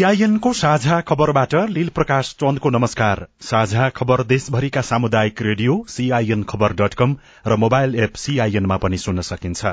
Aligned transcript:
सीआईएनको 0.00 0.52
साझा 0.52 1.00
खबरबाट 1.00 1.54
लील 1.70 1.88
प्रकाश 1.88 2.28
चन्दको 2.40 2.70
नमस्कार। 2.70 3.26
साझा 3.40 3.88
खबर 3.88 4.22
देशभरिका 4.22 4.80
सामुदायिक 4.80 5.42
रेडियो 5.42 5.74
सीआईएन 5.88 6.42
खबर 6.42 6.72
डट 6.72 6.94
कम 6.94 7.16
र 7.46 7.56
मोबाइल 7.56 7.94
एप 7.96 8.14
सीआईएनमा 8.14 8.76
पनि 8.76 8.98
सुन्न 8.98 9.20
सकिन्छ। 9.20 9.66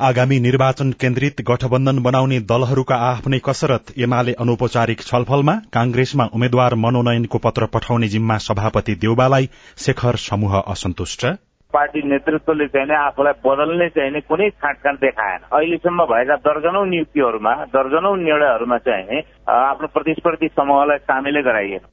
आगामी 0.00 0.40
निर्वाचन 0.40 0.92
केन्द्रित 1.00 1.42
गठबन्धन 1.42 2.02
बनाउने 2.02 2.40
दलहरूका 2.48 2.96
आफ्नै 3.04 3.38
कसरत 3.44 3.98
एमाले 3.98 4.32
अनौपचारिक 4.40 5.02
छलफलमा 5.02 5.60
कांग्रेसमा 5.72 6.32
उम्मेद्वार 6.32 6.74
मनोनयनको 6.80 7.38
पत्र 7.38 7.66
पठाउने 7.66 8.08
जिम्मा 8.08 8.38
सभापति 8.42 8.94
देउबालाई 8.94 9.50
शेखर 9.78 10.16
समूह 10.24 10.60
असन्तुष्ट। 10.60 11.26
पार्टी 11.74 12.02
नेतृत्वले 12.08 12.66
चाहिँ 12.68 12.96
आफूलाई 12.96 13.40
बदल्ने 13.46 13.88
चाहिँ 13.96 14.20
कुनै 14.28 14.50
छाँटकाँट 14.50 15.00
देखाएन। 15.00 15.40
अहिलेसम्म 15.52 16.04
भएका 16.12 16.36
दर्जनौ 16.44 16.84
नियुक्तिहरूमा 16.84 17.54
दर्जनौ 17.74 18.14
निर्णयहरूमा 18.18 18.78
चाहिँ 18.86 19.22
आफ्नो 19.56 19.88
प्रतिस्पर्धी 19.94 20.48
समूहलाई 20.50 20.98
सामेलै 21.10 21.42
गराइएन। 21.42 21.90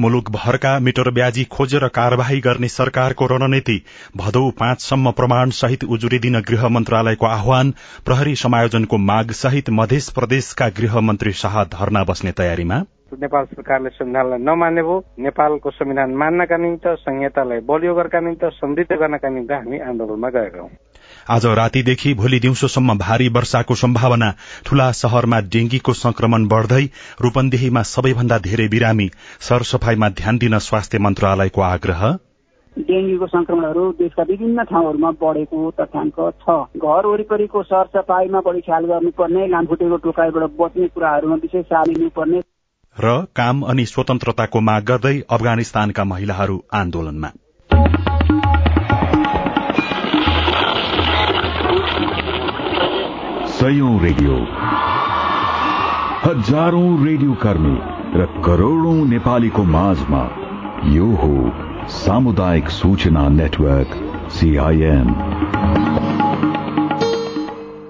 मुलुक 0.00 0.30
भरका 0.30 0.78
मिटर 0.78 1.10
ब्याजी 1.10 1.44
खोजेर 1.52 1.86
कार्यवाही 1.94 2.40
गर्ने 2.40 2.68
सरकारको 2.68 3.26
रणनीति 3.26 3.76
भदौ 4.16 4.50
पाँचसम्म 4.60 5.10
प्रमाण 5.12 5.50
सहित 5.52 5.84
उजुरी 5.86 6.18
दिन 6.18 6.40
गृह 6.48 6.68
मन्त्रालयको 6.68 7.26
आह्वान 7.26 7.70
प्रहरी 8.06 8.34
समायोजनको 8.36 8.98
माग 9.06 9.30
सहित 9.38 9.70
मध्य 9.70 10.00
प्रदेशका 10.14 10.68
गृह 10.78 11.00
मन्त्री 11.00 11.32
शाह 11.32 11.64
धरना 11.74 12.04
बस्ने 12.04 12.32
तयारीमा। 12.32 12.82
नेपाल 13.12 13.44
सरकारले 13.44 13.90
संविधानलाई 13.90 14.38
नमान्ने 14.38 14.82
भयो 14.82 14.96
नेपालको 15.18 15.70
संविधान 15.70 16.10
मान्नका 16.14 16.56
निम्ति 16.56 16.94
संहितालाई 17.00 17.60
बलियो 17.64 17.94
गर्नका 17.94 18.20
निम्ति 18.20 18.50
समृद्ध 18.54 18.92
गर्नका 18.92 19.28
निम्ति 19.28 19.54
हामी 19.54 19.78
आन्दोलनमा 19.88 20.28
गएका 20.28 20.60
हौं 20.60 20.68
आज 21.30 21.46
रातीदेखि 21.58 22.12
भोलि 22.14 22.38
दिउँसोसम्म 22.40 22.98
भारी 22.98 23.28
वर्षाको 23.28 23.74
सम्भावना 23.74 24.30
ठूला 24.66 24.90
शहरमा 24.92 25.40
डेंगीको 25.54 25.92
संक्रमण 25.94 26.46
बढ़दै 26.48 26.84
रूपन्देहीमा 27.20 27.82
सबैभन्दा 27.82 28.38
धेरै 28.38 28.68
बिरामी 28.68 29.10
सरसफाईमा 29.48 30.08
ध्यान 30.20 30.38
दिन 30.38 30.58
स्वास्थ्य 30.58 30.98
मन्त्रालयको 30.98 31.62
आग्रह? 31.62 32.02
डेंगीको 32.78 33.26
संक्रमणहरू 33.26 33.90
देशका 33.92 34.22
विभिन्न 34.22 34.64
ठाउँहरूमा 34.64 35.10
बढेको 35.22 35.70
तथ्याङ्क 35.80 36.20
छ। 36.42 36.58
घर 36.76 37.06
वरिपरिको 37.06 37.62
सरसफाईमा 37.62 38.40
बढी 38.40 38.60
ख्याल 38.60 38.84
गर्नुपर्ने 38.84 39.46
लामखुट्टेको 39.46 39.96
टोकाइबाट 39.96 40.56
बच्ने 40.60 40.88
कुराहरूमा 40.88 41.34
विशेष 41.42 41.64
चालिनुपर्ने 41.64 42.40
र 42.96 43.26
काम 43.36 43.62
अनि 43.62 43.84
स्वतन्त्रताको 43.86 44.60
माग 44.60 44.84
गर्दै 44.84 45.20
अफगानिस्तानका 45.30 46.04
महिलाहरू 46.04 46.64
आन्दोलनमा। 46.72 47.30
रेडियो। 54.02 54.34
हजारौं 56.24 57.06
रेडियो 57.06 57.34
कर्मी 57.34 57.76
र 58.20 58.26
करोड़ौं 58.44 58.98
नेपालीको 59.08 59.64
माझमा 59.64 60.22
यो 60.90 61.06
हो 61.06 61.32
सामुदायिक 61.88 62.68
सूचना 62.68 63.28
नेटवर्क 63.28 63.96
सीआईएन 64.30 65.08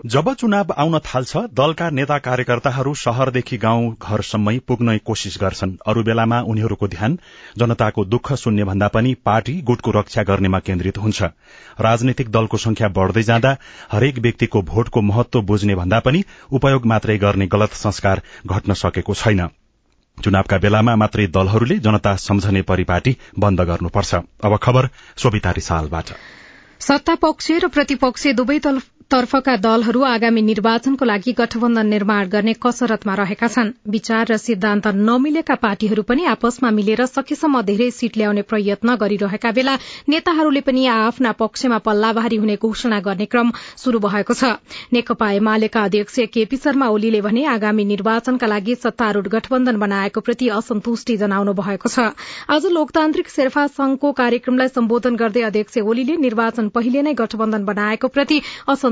जब 0.09 0.33
चुनाव 0.35 0.73
आउन 0.73 0.99
थाल्छ 0.99 1.37
दलका 1.53 1.89
नेता 1.91 2.17
कार्यकर्ताहरू 2.19 2.93
शहरदेखि 2.95 3.57
गाउँ 3.57 3.89
घरसम्मै 4.03 4.59
पुग्न 4.59 4.97
कोशिश 4.99 5.37
गर्छन्। 5.39 5.75
अरू 5.87 6.03
बेलामा 6.03 6.41
उनीहरूको 6.43 6.89
ध्यान 6.89 7.19
जनताको 7.59 8.05
दुःख 8.05 8.33
सुन्ने 8.35 8.65
भन्दा 8.65 8.89
पनि 8.89 9.13
पार्टी 9.25 9.61
गुटको 9.61 9.91
रक्षा 9.91 10.23
गर्नेमा 10.23 10.59
केन्द्रित 10.59 10.99
हुन्छ। 10.99 11.23
राजनैतिक 11.81 12.31
दलको 12.31 12.57
संख्या 12.57 12.89
बढ़दै 12.89 13.23
जाँदा 13.23 13.57
हरेक 13.93 14.19
व्यक्तिको 14.19 14.63
भोटको 14.63 15.01
महत्व 15.03 15.43
बुझ्ने 15.43 15.75
भन्दा 15.75 15.99
पनि 16.01 16.25
उपयोग 16.53 16.87
मात्रै 16.87 17.19
गर्ने 17.19 17.47
गलत 17.47 17.77
संस्कार 17.77 18.23
घट्न 18.47 18.75
सकेको 18.75 19.15
छैन। 19.15 19.47
चुनावका 20.19 20.59
बेलामा 20.59 20.95
मात्रै 20.97 21.27
दलहरूले 21.27 21.79
जनता 21.85 22.15
सम्झने 22.17 22.63
परिपाटी 22.63 23.17
बन्द 23.39 23.61
गर्नुपर्छ। 23.63 24.15
अब 24.45 24.57
खबर 24.57 24.89
सत्ता 26.81 27.15
पक्ष 27.23 27.51
र 27.51 27.69
प्रतिपक्ष 27.69 28.27
दुवै 28.39 28.59
तर्फका 29.11 29.53
दलहरू 29.57 30.01
आगामी 30.05 30.41
निर्वाचनको 30.43 31.05
लागि 31.05 31.33
गठबन्धन 31.33 31.87
निर्माण 31.89 32.29
गर्ने 32.29 32.53
कसरतमा 32.61 33.13
रहेका 33.17 33.47
छन्। 33.49 33.71
विचार 33.89 34.27
र 34.29 34.37
सिद्धान्त 34.37 34.87
नमिलेका 34.99 35.55
पार्टीहरू 35.57 36.03
पनि 36.05 36.25
आपसमा 36.29 36.71
मिलेर 36.71 37.05
सकेसम्म 37.09 37.63
धेरै 37.71 37.89
सीट 37.91 38.19
ल्याउने 38.19 38.43
प्रयत्न 38.45 38.97
गरिरहेका 39.01 39.51
बेला 39.51 39.77
नेताहरूले 40.09 40.61
पनि 40.61 40.85
आफ्ना 40.87 41.33
पक्षमा 41.41 41.79
पल्लाभारी 41.87 42.37
हुने 42.37 42.57
घोषणा 42.61 42.99
गर्ने 43.01 43.27
क्रम 43.27 43.53
शुरू 43.79 43.99
भएको 43.99 44.35
छ। 44.35 44.53
नेकपा 44.93 45.31
एमालेका 45.33 45.85
अध्यक्ष 45.89 46.29
केपी 46.29 46.57
शर्मा 46.59 46.89
ओलीले 46.93 47.21
भने 47.25 47.47
आगामी 47.55 47.89
निर्वाचनका 47.95 48.47
लागि 48.47 48.75
सत्तारूढ़ 48.77 49.33
गठबन्धन 49.37 49.81
बनाएको 49.87 50.21
प्रति 50.21 50.53
असन्तुष्टि 50.59 51.17
जनाउनु 51.17 51.57
भएको 51.63 51.89
छ। 51.89 52.13
आज 52.51 52.67
लोकतान्त्रिक 52.77 53.29
शेर्पा 53.31 53.67
संघको 53.73 54.13
कार्यक्रमलाई 54.21 54.69
सम्बोधन 54.77 55.17
गर्दै 55.17 55.49
अध्यक्ष 55.49 55.79
ओलीले 55.87 56.21
निर्वाचन 56.29 56.69
पहिले 56.77 57.09
नै 57.09 57.17
गठबन्धन 57.17 57.65
बनाएको 57.65 58.09
प्रति 58.13 58.41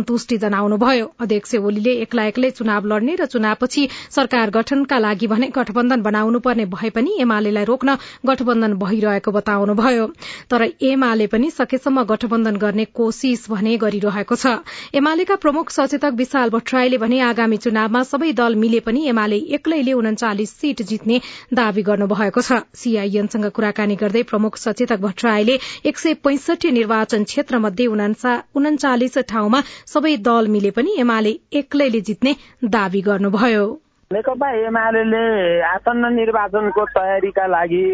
असन्तुष्टि 0.07 0.37
जनाउनुभयो 0.39 1.07
अध्यक्ष 1.21 1.55
ओलीले 1.57 1.93
एक्ला 2.03 2.25
एक्लै 2.27 2.51
चुनाव 2.51 2.87
लड्ने 2.87 3.15
र 3.19 3.25
चुनावपछि 3.27 3.87
सरकार 4.15 4.51
गठनका 4.55 4.99
लागि 4.99 5.27
भने 5.27 5.47
गठबन्धन 5.51 6.01
बनाउनु 6.03 6.39
पर्ने 6.39 6.65
भए 6.71 6.91
पनि 6.95 7.11
एमालेलाई 7.21 7.65
रोक्न 7.67 7.97
गठबन्धन 8.23 8.73
भइरहेको 8.79 9.31
बताउनुभयो 9.33 10.07
तर 10.51 10.63
एमाले 10.87 11.27
पनि 11.27 11.51
सकेसम्म 11.51 12.03
गठबन्धन 12.07 12.57
गर्ने 12.57 12.85
कोशिश 12.95 13.47
भने 13.51 13.77
गरिरहेको 13.83 14.37
छ। 14.37 14.63
एमालेका 14.95 15.35
प्रमुख 15.43 15.71
सचेतक 15.71 16.15
विशाल 16.15 16.51
भट्टराईले 16.55 16.99
भने 17.03 17.19
आगामी 17.27 17.57
चुनावमा 17.67 18.03
सबै 18.07 18.31
दल 18.33 18.55
मिले 18.57 18.81
पनि 18.87 19.07
एमाले 19.11 19.39
एक्लैले 19.59 19.93
उन्चालिस 19.93 20.51
सीट 20.55 20.83
जित्ने 20.87 21.21
दावी 21.53 21.83
गर्नुभएको 21.83 22.41
छ। 22.41 22.63
सीआईएनसँग 22.77 23.51
कुराकानी 23.51 23.97
गर्दै 23.97 24.23
प्रमुख 24.31 24.57
सचेतक 24.59 25.03
भट्टराईले 25.03 25.59
एक 25.85 25.99
सय 25.99 26.15
पैंसठी 26.23 26.71
निर्वाचन 26.79 27.25
क्षेत्र 27.27 27.59
मध्ये 27.59 27.87
उन्चालिस 27.87 29.19
ठाउँमा 29.29 29.61
सबै 29.97 30.15
दल 30.29 30.53
मिले 30.55 30.71
पनि 30.79 30.95
एमाले 31.01 31.35
एक्लैले 31.61 32.01
जित्ने 32.09 32.37
दावी 32.73 33.01
गर्नुभयो। 33.03 33.67
नेकपा 34.11 34.49
एमाले 34.67 35.21
आसन्न 35.67 36.13
निर्वाचनको 36.15 36.85
तयारीका 36.95 37.47
लागि 37.47 37.85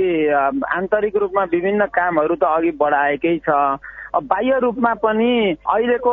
आन्तरिक 0.73 1.17
रूपमा 1.17 1.45
विभिन्न 1.53 1.87
कामहरू 1.95 2.35
त 2.37 2.45
अघि 2.53 2.71
बढाएकै 2.81 3.37
छ। 3.47 3.57
बाह्य 4.17 4.59
रूपमा 4.59 4.93
पनि 4.95 5.57
अहिलेको 5.69 6.13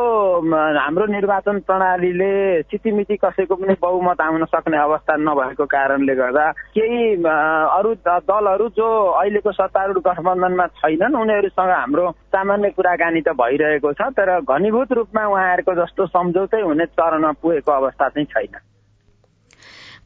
हाम्रो 0.78 1.06
निर्वाचन 1.06 1.58
प्रणालीले 1.60 2.62
सितिमिति 2.62 3.16
कसैको 3.16 3.54
पनि 3.54 3.74
बहुमत 3.82 4.20
आउन 4.20 4.44
सक्ने 4.44 4.76
अवस्था 4.76 5.16
नभएको 5.16 5.64
कारणले 5.66 6.14
गर्दा 6.14 6.50
केही 6.50 7.12
अरू 7.24 7.94
दलहरू 8.08 8.68
जो 8.68 8.88
अहिलेको 9.10 9.52
सत्तारूढ 9.52 9.98
गठबन्धनमा 9.98 10.66
छैनन् 10.80 11.14
उनीहरूसँग 11.14 11.70
हाम्रो 11.70 12.10
सामान्य 12.32 12.70
कुराकानी 12.70 13.20
त 13.20 13.36
भइरहेको 13.36 13.92
छ 13.92 14.08
तर 14.16 14.40
घनीभूत 14.40 14.92
रूपमा 14.92 15.26
उहाँहरूको 15.26 15.74
जस्तो 15.74 16.06
सम्झौतै 16.06 16.60
हुने 16.60 16.86
चरणमा 16.96 17.32
पुगेको 17.42 17.72
अवस्था 17.72 18.08
चाहिँ 18.08 18.26
छैन। 18.26 18.69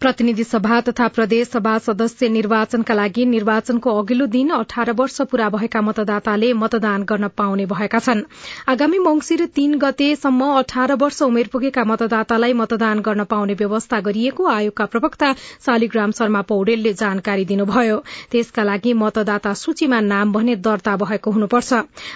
प्रतिनिधि 0.00 0.44
सभा 0.44 0.80
तथा 0.80 1.06
प्रदेश 1.08 1.48
सभा 1.48 1.76
सदस्य 1.78 2.28
निर्वाचनका 2.28 2.94
लागि 2.94 3.24
निर्वाचनको 3.26 3.90
अघिल्लो 3.98 4.26
दिन 4.26 4.50
अठार 4.52 4.90
वर्ष 4.92 5.20
पूरा 5.30 5.48
भएका 5.50 5.80
मतदाताले 5.80 6.52
मतदान 6.54 7.02
गर्न 7.02 7.28
पाउने 7.36 7.66
भएका 7.66 7.98
छन्। 7.98 8.22
आगामी 8.68 8.98
मंगिर 8.98 9.44
तीन 9.54 9.78
गतेसम्म 9.78 10.50
अठार 10.54 10.94
वर्ष 10.94 11.20
उमेर 11.22 11.48
पुगेका 11.52 11.84
मतदातालाई 11.84 12.52
मतदान 12.52 13.00
गर्न 13.00 13.24
पाउने 13.24 13.54
व्यवस्था 13.54 14.00
गरिएको 14.00 14.46
आयोगका 14.46 14.84
प्रवक्ता 14.86 15.32
शालिग्राम 15.66 16.10
शर्मा 16.18 16.42
पौडेलले 16.50 16.92
जानकारी 16.94 17.44
दिनुभयो। 17.44 17.96
त्यसका 18.30 18.62
लागि 18.62 18.92
मतदाता 18.94 19.54
सूचीमा 19.54 20.00
नाम 20.02 20.32
भने 20.32 20.56
दर्ता 20.58 20.96
भएको 20.96 21.30
हुनुपर्छ। 21.30 21.72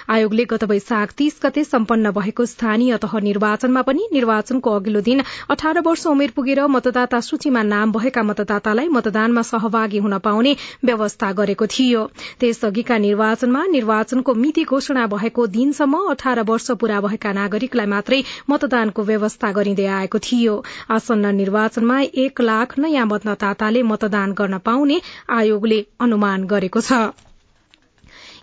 आयोगले 0.09 0.45
गत 0.45 0.63
वैशाख 0.65 1.11
तीस 1.17 1.39
गते 1.43 1.63
सम्पन्न 1.63 2.11
भएको 2.11 2.45
स्थानीय 2.45 2.97
तह 2.97 3.17
निर्वाचनमा 3.23 3.81
पनि 3.81 4.07
निर्वाचनको 4.13 4.75
अघिल्लो 4.75 5.01
दिन 5.01 5.23
अठार 5.49 5.81
वर्ष 5.81 6.07
उमेर 6.07 6.31
पुगेर 6.35 6.65
मतदाता 6.69 7.19
सूचीमा 7.23 7.67
नाम 7.69 7.91
भएका 7.91 8.23
मतदातालाई 8.23 8.87
मतदानमा 8.89 9.41
सहभागी 9.43 9.97
हुन 9.99 10.17
पाउने 10.19 10.55
व्यवस्था 10.85 11.31
गरेको 11.39 11.67
थियो। 11.67 12.03
त्यसअघिका 12.39 12.97
निर्वाचनमा 12.97 13.65
निर्वाचनको 13.71 14.33
मिति 14.35 14.63
घोषणा 14.65 15.05
भएको 15.07 15.47
दिनसम्म 15.55 16.03
अठार 16.09 16.43
वर्ष 16.49 16.71
पूरा 16.81 16.99
भएका 17.01 17.33
नागरिकलाई 17.33 17.91
मात्रै 17.95 18.21
मतदानको 18.49 19.03
व्यवस्था 19.03 19.51
गरिँदै 19.51 19.87
आएको 19.99 20.19
थियो। 20.19 20.55
आसन्न 20.91 21.35
निर्वाचनमा 21.35 22.01
एक 22.25 22.41
लाख 22.41 22.77
नयाँ 22.79 23.05
मतदाताले 23.05 23.83
मतदान 23.85 24.33
गर्न 24.33 24.57
पाउने 24.65 25.01
आयोगले 25.31 25.85
अनुमान 26.01 26.45
गरेको 26.47 26.81
छ। 26.81 27.28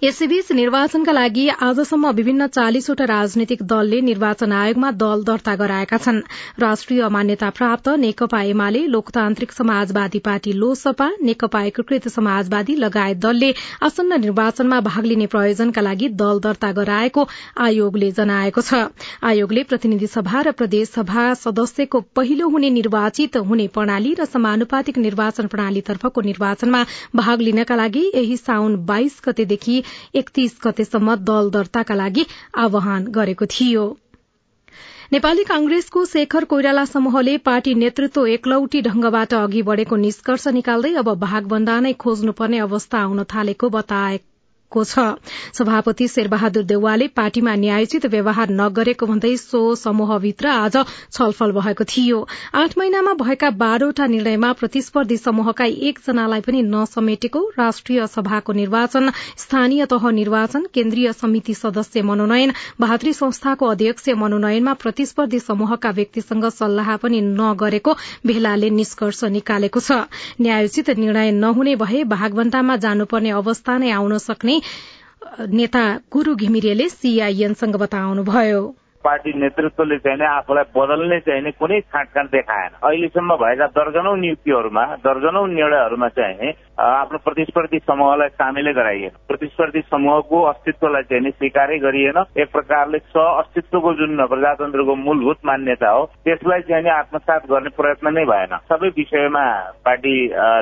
यसैबीच 0.04 0.50
निर्वाचनका 0.52 1.12
लागि 1.12 1.44
आजसम्म 1.64 2.08
विभिन्न 2.16 2.46
चालिसवटा 2.54 3.04
राजनैतिक 3.10 3.62
दलले 3.68 4.00
निर्वाचन 4.08 4.52
आयोगमा 4.52 4.90
दल 5.02 5.22
दर्ता 5.24 5.54
गराएका 5.56 5.96
छन्। 5.98 6.18
राष्ट्रिय 6.60 7.08
मान्यता 7.08 7.48
प्राप्त 7.56 7.88
नेकपा 8.02 8.40
एमाले 8.50 8.82
लोकतान्त्रिक 8.92 9.52
समाजवादी 9.52 10.18
पार्टी 10.26 10.52
लोसपा 10.54 11.08
नेकपा 11.28 11.62
एकीकृत 11.70 12.08
समाजवादी 12.16 12.74
लगायत 12.76 13.16
दलले 13.24 13.52
आसन्न 13.88 14.20
निर्वाचनमा 14.20 14.80
भाग 14.90 15.04
लिने 15.06 15.26
प्रयोजनका 15.34 15.80
लागि 15.80 16.08
दल 16.20 16.40
दर्ता 16.44 16.70
गराएको 16.80 17.26
आयोगले 17.68 18.10
जनाएको 18.20 18.60
छ। 18.68 18.82
आयोगले 19.32 19.62
प्रतिनिधि 19.72 20.06
सभा 20.18 20.42
र 20.42 20.52
प्रदेश 20.60 20.92
सभा 20.98 21.24
सदस्यको 21.46 22.00
पहिलो 22.16 22.48
हुने 22.52 22.70
निर्वाचित 22.76 23.36
हुने 23.48 23.66
प्रणाली 23.78 24.14
र 24.20 24.28
समानुपातिक 24.34 24.98
निर्वाचन 25.08 25.46
प्रणालीतर्फको 25.56 26.20
निर्वाचनमा 26.28 26.84
भाग 27.24 27.48
लिनका 27.48 27.80
लागि 27.84 28.06
यही 28.14 28.36
साउन 28.44 28.76
बाइस 28.92 29.20
गतेदेखि 29.28 29.82
एकतीस 30.14 30.58
गतेसम्म 30.64 31.14
दल 31.26 31.50
दर्ताका 31.50 31.94
लागि 31.94 32.26
आह्वान 32.64 33.06
गरेको 33.16 33.46
थियो। 33.54 33.86
नेपाली 35.12 35.44
कांग्रेसको 35.44 36.04
शेखर 36.04 36.44
कोइराला 36.44 36.84
समूहले 36.84 37.36
पार्टी 37.48 37.74
नेतृत्व 37.82 38.26
एकलौटी 38.28 38.80
ढंगबाट 38.82 39.34
अघि 39.34 39.62
बढ़ेको 39.62 39.96
निष्कर्ष 39.96 40.48
निकाल्दै 40.56 40.94
अब 41.02 41.12
भागभन्दा 41.20 41.78
नै 41.80 41.92
खोज्नुपर्ने 42.06 42.58
अवस्था 42.64 43.02
आउन 43.02 43.24
थालेको 43.34 43.68
बताएको 43.76 44.35
छ। 44.74 45.14
सभापति 45.52 46.08
शेरबहादुर 46.08 46.62
देउवाले 46.64 47.06
पार्टीमा 47.08 47.54
न्यायोचित 47.56 48.06
व्यवहार 48.06 48.50
नगरेको 48.50 49.06
भन्दै 49.06 49.36
सो 49.36 49.74
समूहभित्र 49.76 50.46
आज 50.48 50.76
छलफल 51.12 51.52
भएको 51.52 51.84
थियो। 51.84 52.26
आठ 52.54 52.76
महिनामा 52.78 53.12
भएका 53.14 53.50
बाह्रवटा 53.56 54.06
निर्णयमा 54.06 54.52
प्रतिस्पर्धी 54.52 55.16
समूहका 55.16 55.64
एकजनालाई 55.64 56.40
पनि 56.40 56.62
नसमेटेको 56.64 57.40
राष्ट्रिय 57.58 58.06
सभाको 58.06 58.52
निर्वाचन 58.52 59.10
स्थानीय 59.38 59.86
तह 59.86 60.10
निर्वाचन 60.10 60.66
केन्द्रीय 60.74 61.12
समिति 61.12 61.54
सदस्य 61.54 62.02
मनोनयन 62.02 62.52
भातृ 62.80 63.12
संस्थाको 63.12 63.66
अध्यक्ष 63.66 64.08
मनोनयनमा 64.16 64.72
प्रतिस्पर्धी 64.82 65.38
समूहका 65.38 65.90
व्यक्तिसँग 65.90 66.48
सल्लाह 66.50 66.96
पनि 66.96 67.20
नगरेको 67.22 67.94
भेलाले 68.26 68.70
निष्कर्ष 68.70 69.24
निकालेको 69.32 69.80
छ। 69.80 69.92
न्यायोचित 70.40 70.90
निर्णय 70.98 71.30
नहुने 71.32 71.74
भए 71.76 72.02
भागभण्डामा 72.06 72.76
जानुपर्ने 72.76 73.30
अवस्था 73.32 73.76
नै 73.78 73.90
आउन 73.90 74.18
सक्ने 74.18 74.55
नेता 75.52 75.84
गुरू 76.12 76.34
घिमिरेले 76.34 76.88
सीआईएनसँग 76.88 77.76
बताउनुभयो। 77.76 78.64
पार्टी 79.04 79.32
नेतृत्वले 79.38 79.96
चाहिँ 80.02 80.26
आफूलाई 80.26 80.64
बदल्ने 80.76 81.18
चाहिँ 81.22 81.50
कुनै 81.58 81.80
छाँटकाँट 81.80 82.30
देखाएन। 82.30 82.72
अहिलेसम्म 82.82 83.34
भएका 83.38 83.66
दर्जनौ 83.78 84.14
नियुक्तिहरूमा 84.16 84.84
दर्जनौ 85.06 85.44
निर्णयहरूमा 85.46 86.08
चाहिँ 86.08 86.50
आफ्नो 86.74 87.18
प्रतिस्पर्धी 87.24 87.78
समूहलाई 87.86 88.28
सामेलै 88.34 88.72
गराइएन। 88.72 89.14
प्रतिस्पर्धी 89.28 89.80
समूहको 89.94 90.42
अस्तित्वलाई 90.42 91.02
चाहिँ 91.06 91.30
स्वीकारै 91.30 91.78
गरिएन। 91.78 92.18
एक 92.34 92.50
प्रकारले 92.52 92.98
स्व 92.98 93.20
अस्तित्वको 93.46 93.94
जुन 93.94 94.26
प्रजातन्त्रको 94.26 94.94
मूलभूत 95.06 95.38
मान्यता 95.46 95.90
हो 95.90 96.04
त्यसलाई 96.26 96.60
चाहिँ 96.66 96.90
आत्मसात 96.98 97.46
गर्ने 97.46 97.70
प्रयत्न 97.78 98.14
नै 98.18 98.24
भएन। 98.26 98.58
सबै 98.66 98.88
विषयमा 98.98 99.46
पार्टी 99.86 100.14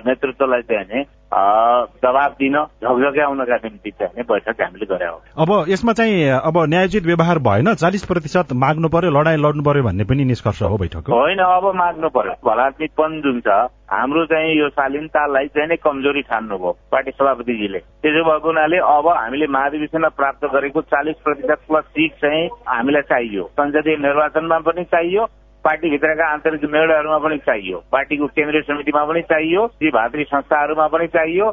नेतृत्वलाई 0.05 0.63
चाहिँ 0.69 1.05
दबाब 1.35 2.33
दिन 2.41 2.57
झकझक्याउनका 2.57 3.57
निम्ति 3.65 3.91
चाहिँ 3.91 4.25
बैठक 4.25 4.61
हामीले 4.63 4.87
गरे 4.87 5.07
हो 5.07 5.19
अब 5.43 5.51
यसमा 5.69 5.93
चाहिँ 5.93 6.29
अब 6.31 6.59
न्यायोचित 6.69 7.07
व्यवहार 7.07 7.39
भएन 7.49 7.75
चालिस 7.75 8.05
प्रतिशत 8.07 8.53
माग्नु 8.65 8.89
पर्यो 8.89 9.11
लडाई 9.11 9.37
लड्नु 9.37 9.63
पर्यो 9.63 9.83
भन्ने 9.83 10.05
पनि 10.05 10.25
निष्कर्ष 10.25 10.63
हो 10.63 10.77
बैठक 10.79 11.11
होइन 11.11 11.39
अब 11.39 11.67
माग्नु 11.77 12.09
पर्यो। 12.09 12.35
भलात्मिकपन 12.47 13.21
जुन 13.21 13.41
छ 13.41 13.49
हाम्रो 13.91 14.25
चाहिँ 14.27 14.55
यो 14.59 14.69
शालीनतालाई 14.69 15.47
चाहिँ 15.55 15.69
नै 15.69 15.77
कमजोरी 15.77 16.23
ठान्नुभयो 16.23 16.73
पार्टी 16.93 17.11
सभापतिजीले। 17.11 17.79
त्यसो 17.79 18.23
भएको 18.25 18.49
हुनाले 18.49 18.79
अब 18.79 19.09
हामीले 19.09 19.47
महाधिवेशनमा 19.47 20.09
प्राप्त 20.19 20.45
गरेको 20.55 20.81
चालिस 20.95 21.17
प्रतिशत 21.25 21.59
प्लस 21.69 21.85
सिट 21.95 22.13
चाहिँ 22.23 22.49
हामीलाई 22.69 23.03
चाहियो। 23.11 23.45
संसदीय 23.59 23.97
निर्वाचनमा 24.07 24.59
पनि 24.67 24.85
चाहियो 24.85 25.27
पार्टीभित्रका 25.65 26.27
आन्तरिक 26.27 26.65
निर्णयहरूमा 26.65 27.19
पनि 27.19 27.39
चाहियो। 27.39 27.79
पार्टीको 27.93 28.27
केन्द्रीय 28.27 28.63
समितिमा 28.63 29.05
पनि 29.05 29.23
चाहियो 29.23 29.67
ती 29.67 29.91
भातृ 29.91 30.25
संस्थाहरूमा 30.25 30.87
पनि 30.87 31.07
चाहियो। 31.07 31.51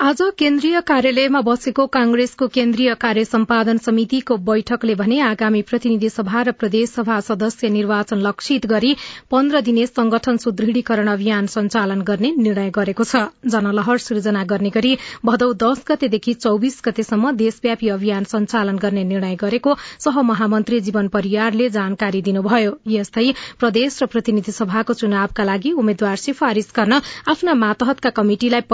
आज 0.00 0.20
केन्द्रीय 0.38 0.80
कार्यालयमा 0.88 1.40
बसेको 1.40 1.84
कांग्रेसको 1.92 2.46
केन्द्रीय 2.54 2.94
कार्य 3.00 3.24
सम्पादन 3.24 3.78
समितिको 3.84 4.36
बैठकले 4.48 4.94
भने 4.94 5.20
आगामी 5.26 5.62
प्रतिनिधि 5.70 6.08
सभा 6.10 6.42
र 6.48 6.52
प्रदेश 6.52 6.90
सभा 6.90 7.18
सदस्य 7.28 7.68
निर्वाचन 7.76 8.18
लक्षित 8.26 8.66
गरी 8.72 8.92
पन्ध्र 9.30 9.60
दिने 9.68 9.86
संगठन 9.86 10.36
सुदृढीकरण 10.44 11.08
अभियान 11.12 11.46
सञ्चालन 11.54 12.02
गर्ने 12.10 12.30
निर्णय 12.38 12.70
गरेको 12.76 13.04
छ। 13.04 13.22
जनलहर 13.54 13.98
सृजना 14.08 14.44
गर्ने 14.52 14.70
गरी 14.76 14.92
भदौ 15.24 15.50
दश 15.64 15.82
गतेदेखि 15.88 16.34
चौविस 16.44 16.80
गतेसम्म 16.88 17.32
देशव्यापी 17.40 17.88
अभियान 17.96 18.24
सञ्चालन 18.34 18.78
गर्ने 18.84 19.04
निर्णय 19.14 19.34
गरेको 19.40 19.76
सहमहामन्त्री 20.06 20.80
जीवन 20.90 21.08
परियारले 21.16 21.70
जानकारी 21.80 22.22
दिनुभयो। 22.28 22.78
यस्तै 22.98 23.28
प्रदेश 23.64 23.98
र 24.02 24.12
प्रतिनिधि 24.12 24.58
सभाको 24.60 25.00
चुनावका 25.02 25.50
लागि 25.54 25.72
उम्मेद्वार 25.80 26.24
सिफारिश 26.28 26.72
गर्न 26.76 27.02
आफ्ना 27.36 27.60
मातहतका 27.66 28.16
कमिटिलाई 28.22 28.70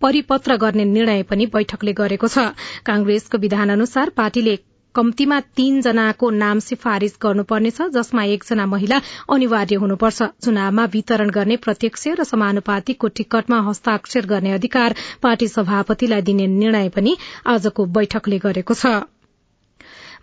परिपत्र 0.00 0.56
गर्ने 0.56 0.84
निर्णय 0.86 1.22
पनि 1.24 1.46
बैठकले 1.54 1.92
गरेको 1.92 2.28
छ। 2.28 2.50
कांग्रेसको 2.86 3.38
विधान 3.38 3.70
अनुसार 3.70 4.10
पार्टीले 4.16 4.56
कम्तीमा 4.94 5.38
तीन 5.56 5.80
जनाको 5.80 6.30
नाम 6.36 6.58
सिफारिश 6.58 7.12
गर्नुपर्नेछ 7.22 7.82
जसमा 7.94 8.24
एकजना 8.30 8.66
महिला 8.66 9.00
अनिवार्य 9.30 9.76
हुनुपर्छ। 9.76 10.22
चुनावमा 10.42 10.84
वितरण 10.94 11.30
गर्ने 11.30 11.56
प्रत्यक्ष 11.66 12.06
र 12.18 12.24
समानुपातिकको 12.24 13.08
टिकटमा 13.16 13.60
हस्ताक्षर 13.68 14.26
गर्ने 14.26 14.52
अधिकार 14.52 14.94
पार्टी 15.22 15.48
सभापतिलाई 15.48 16.22
दिने 16.22 16.46
निर्णय 16.58 16.88
पनि 16.90 17.16
आजको 17.46 17.86
बैठकले 17.96 18.38
गरेको 18.40 18.74
छ। 18.74 19.19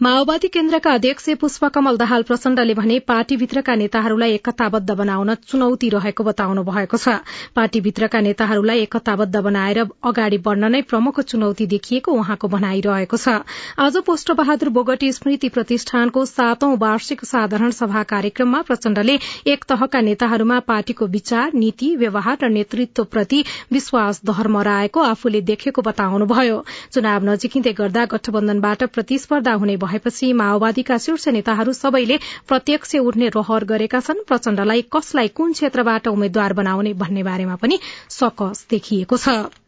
माओवादी 0.01 0.47
केन्द्रका 0.53 0.91
अध्यक्ष 0.93 1.29
पुष्पकमल 1.41 1.95
दाहाल 1.97 2.21
प्रचण्डले 2.23 2.73
भने 2.73 2.97
पार्टीभित्रका 3.01 3.75
नेताहरूलाई 3.75 4.33
एकताबद्ध 4.33 4.91
बनाउन 4.91 5.33
चुनौती 5.43 5.87
रहेको 5.89 6.23
बताउनु 6.23 6.63
भएको 6.63 6.97
छ। 6.97 7.13
पार्टीभित्रका 7.55 8.19
नेताहरूलाई 8.21 8.79
एकताबद्ध 8.79 9.35
बनाएर 9.37 9.79
अगाडि 10.05 10.37
बढ़न 10.37 10.71
नै 10.71 10.81
प्रमुख 10.83 11.19
चुनौती 11.21 11.65
देखिएको 11.67 12.11
उहाँको 12.13 12.47
भनाइरहेको 12.47 13.17
छ। 13.17 13.41
आज 13.79 13.97
पोष्ट 14.05 14.31
बहादुर 14.33 14.69
बोगटी 14.69 15.11
स्मृति 15.11 15.49
प्रतिष्ठानको 15.49 16.25
सातौं 16.27 16.77
वार्षिक 16.77 17.25
साधारण 17.25 17.71
सभा 17.73 18.03
कार्यक्रममा 18.05 18.61
प्रचण्डले 18.69 19.17
एक 19.47 19.65
तहका 19.65 20.01
नेताहरूमा 20.01 20.59
पार्टीको 20.69 21.07
विचार 21.07 21.53
नीति 21.55 21.95
व्यवहार 21.95 22.37
र 22.43 22.49
नेतृत्वप्रति 22.51 23.43
विश्वास 23.71 24.21
दहरमराएको 24.25 25.07
आफूले 25.07 25.41
देखेको 25.49 25.81
बताउनुभयो। 25.81 26.63
चुनाव 26.93 27.29
नजिकिँदै 27.31 27.73
गर्दा 27.73 28.05
गठबन्धनबाट 28.13 28.83
प्रतिस्पर्धा 28.93 29.53
हुने 29.55 29.77
भएपछि 29.87 30.31
माओवादीका 30.41 30.97
शीर्ष 30.99 31.27
नेताहरू 31.37 31.73
सबैले 31.73 32.19
प्रत्यक्ष 32.47 32.95
उठ्ने 33.03 33.29
रहर 33.35 33.63
गरेका 33.67 33.99
छन्। 34.01 34.25
प्रचण्डलाई 34.27 34.81
कसलाई 34.93 35.27
कुन 35.37 35.53
क्षेत्रबाट 35.53 36.07
उम्मेद्वार 36.07 36.53
बनाउने 36.53 36.93
भन्ने 37.03 37.23
बारेमा 37.23 37.55
पनि 37.61 37.79
सकस 38.13 38.65
देखिएको 38.69 39.17
छ। 39.17 39.66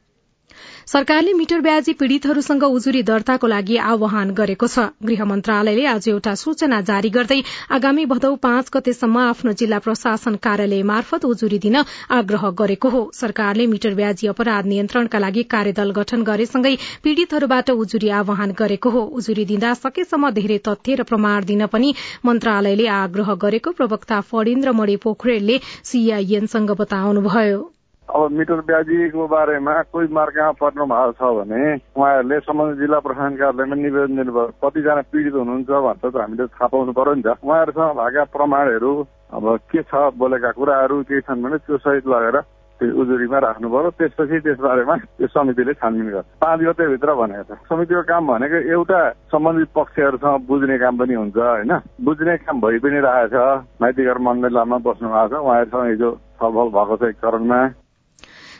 सरकारले 0.89 1.34
मिटर 1.34 1.60
ब्याजी 1.62 1.93
पीड़ितहरूसँग 1.93 2.63
उजुरी 2.65 3.01
दर्ताको 3.08 3.48
लागि 3.48 3.75
आह्वान 3.79 4.31
गरेको 4.34 4.67
छ। 4.67 4.86
गृह 5.05 5.25
मन्त्रालयले 5.31 5.86
आज 5.86 6.08
एउटा 6.10 6.34
सूचना 6.41 6.79
जारी 6.81 7.10
गर्दै 7.17 7.38
आगामी 7.77 8.05
भदौ 8.13 8.31
पाँच 8.46 8.72
गतेसम्म 8.74 9.19
आफ्नो 9.25 9.53
जिल्ला 9.62 9.79
प्रशासन 9.86 10.39
कार्यालय 10.41 10.81
मार्फत 10.91 11.29
उजुरी 11.29 11.60
दिन 11.67 11.77
आग्रह 12.17 12.50
गरेको 12.63 12.89
हो। 12.89 13.03
सरकारले 13.13 13.67
मिटर 13.75 13.93
ब्याजी 14.01 14.34
अपराध 14.34 14.65
नियन्त्रणका 14.65 15.19
लागि 15.19 15.43
कार्यदल 15.53 15.91
गठन 16.01 16.24
गरेसँगै 16.25 16.75
पीड़ितहरूबाट 17.03 17.69
उजुरी 17.77 18.10
आह्वान 18.17 18.58
गरेको 18.58 18.89
हो। 18.89 19.08
उजुरी 19.22 19.46
दिँदा 19.46 19.74
सकेसम्म 19.86 20.29
धेरै 20.41 20.62
तथ्य 20.67 20.96
र 20.96 21.03
प्रमाण 21.05 21.51
दिन 21.53 21.65
पनि 21.69 21.93
मन्त्रालयले 22.25 22.93
आग्रह 22.98 23.36
गरेको 23.46 23.77
प्रवक्ता 23.77 24.22
फणिन्द्र 24.31 24.79
मणि 24.81 24.96
पोखरेलले 25.05 25.65
सीआईएनसँग 25.86 26.79
बताउनुभयो। 26.81 27.67
अब 28.10 28.32
मिटर 28.32 28.62
ब्याजीको 28.66 29.28
बारेमा 29.28 29.74
कोही 29.94 30.08
मार्कामा 30.18 30.51
पर्नु 30.58 30.86
भएको 30.89 31.12
छ 31.13 31.22
भने 31.38 31.62
उहाँहरूले 31.94 32.39
सम्बन्धित 32.42 32.80
जिल्ला 32.80 33.00
प्रशासन 33.06 33.36
कार्यालयमा 33.38 33.75
निवेदन 33.75 34.16
दिनुभयो 34.18 34.46
कतिजना 34.63 35.01
पीडित 35.13 35.34
हुनुहुन्छ 35.38 35.70
भनेर 35.70 36.10
त 36.10 36.16
हामीले 36.18 36.48
थाहा 36.50 36.68
पाउनु 36.74 36.92
पर्यो 36.98 37.13
नि 37.13 37.22
त। 37.22 37.38
उहाँहरूसँग 37.38 37.98
भएका 38.00 38.24
प्रमाणहरू 38.34 38.94
अब 39.30 39.46
के 39.70 39.82
छ 39.86 39.94
बोलेका 40.18 40.51
कुराहरू 40.58 40.96
केही 41.06 41.22
छन् 41.22 41.44
भने 41.44 41.58
त्यो 41.70 41.78
सहित 41.86 42.08
लगेर 42.10 42.38
त्यो 42.80 42.96
उजुरीमा 42.98 43.39
राख्नु 43.46 43.68
पर्यो 43.70 43.89
त्यसपछि 44.00 44.38
त्यसबारेमा 44.42 44.96
त्यो 45.20 45.28
समितिले 45.30 45.74
छानबिन 45.78 46.10
गर्छ। 46.10 46.25
पाँच 46.42 46.60
गतेभित्र 46.66 47.13
भनेको 47.13 47.44
छ। 47.46 47.62
समितिको 47.70 48.01
काम 48.10 48.24
भनेको 48.25 48.58
एउटा 48.74 49.01
सम्बन्धित 49.30 49.70
पक्षहरूसँग 49.75 50.48
बुझ्ने 50.50 50.78
काम 50.82 50.98
पनि 50.98 51.13
हुन्छ 51.13 51.38
होइन? 51.38 51.74
बुझ्ने 52.01 52.38
काम 52.42 52.56
भइ 52.63 52.80
पनि 52.80 53.00
रहेछ। 53.06 53.36
माइतीघर 53.84 54.18
मण्डलामा 54.18 54.78
बस्नु 54.88 55.08
भएको 55.13 55.28
छ। 55.30 55.44
उहाँहरूसँग 55.46 55.88
हिजो 55.92 56.10
छलफल 56.39 56.68
भएको 56.74 56.96
छ 56.98 57.04
एक 57.12 57.16
चरणमा। 57.22 57.60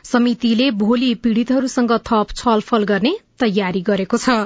समितिले 0.04 0.70
भोलि 0.78 1.14
पीड़ितहरूसँग 1.24 1.92
थप 2.08 2.32
छलफल 2.36 2.84
गर्ने 2.86 3.18
तयारी 3.40 3.82
गरेको 3.82 4.18
छ। 4.20 4.40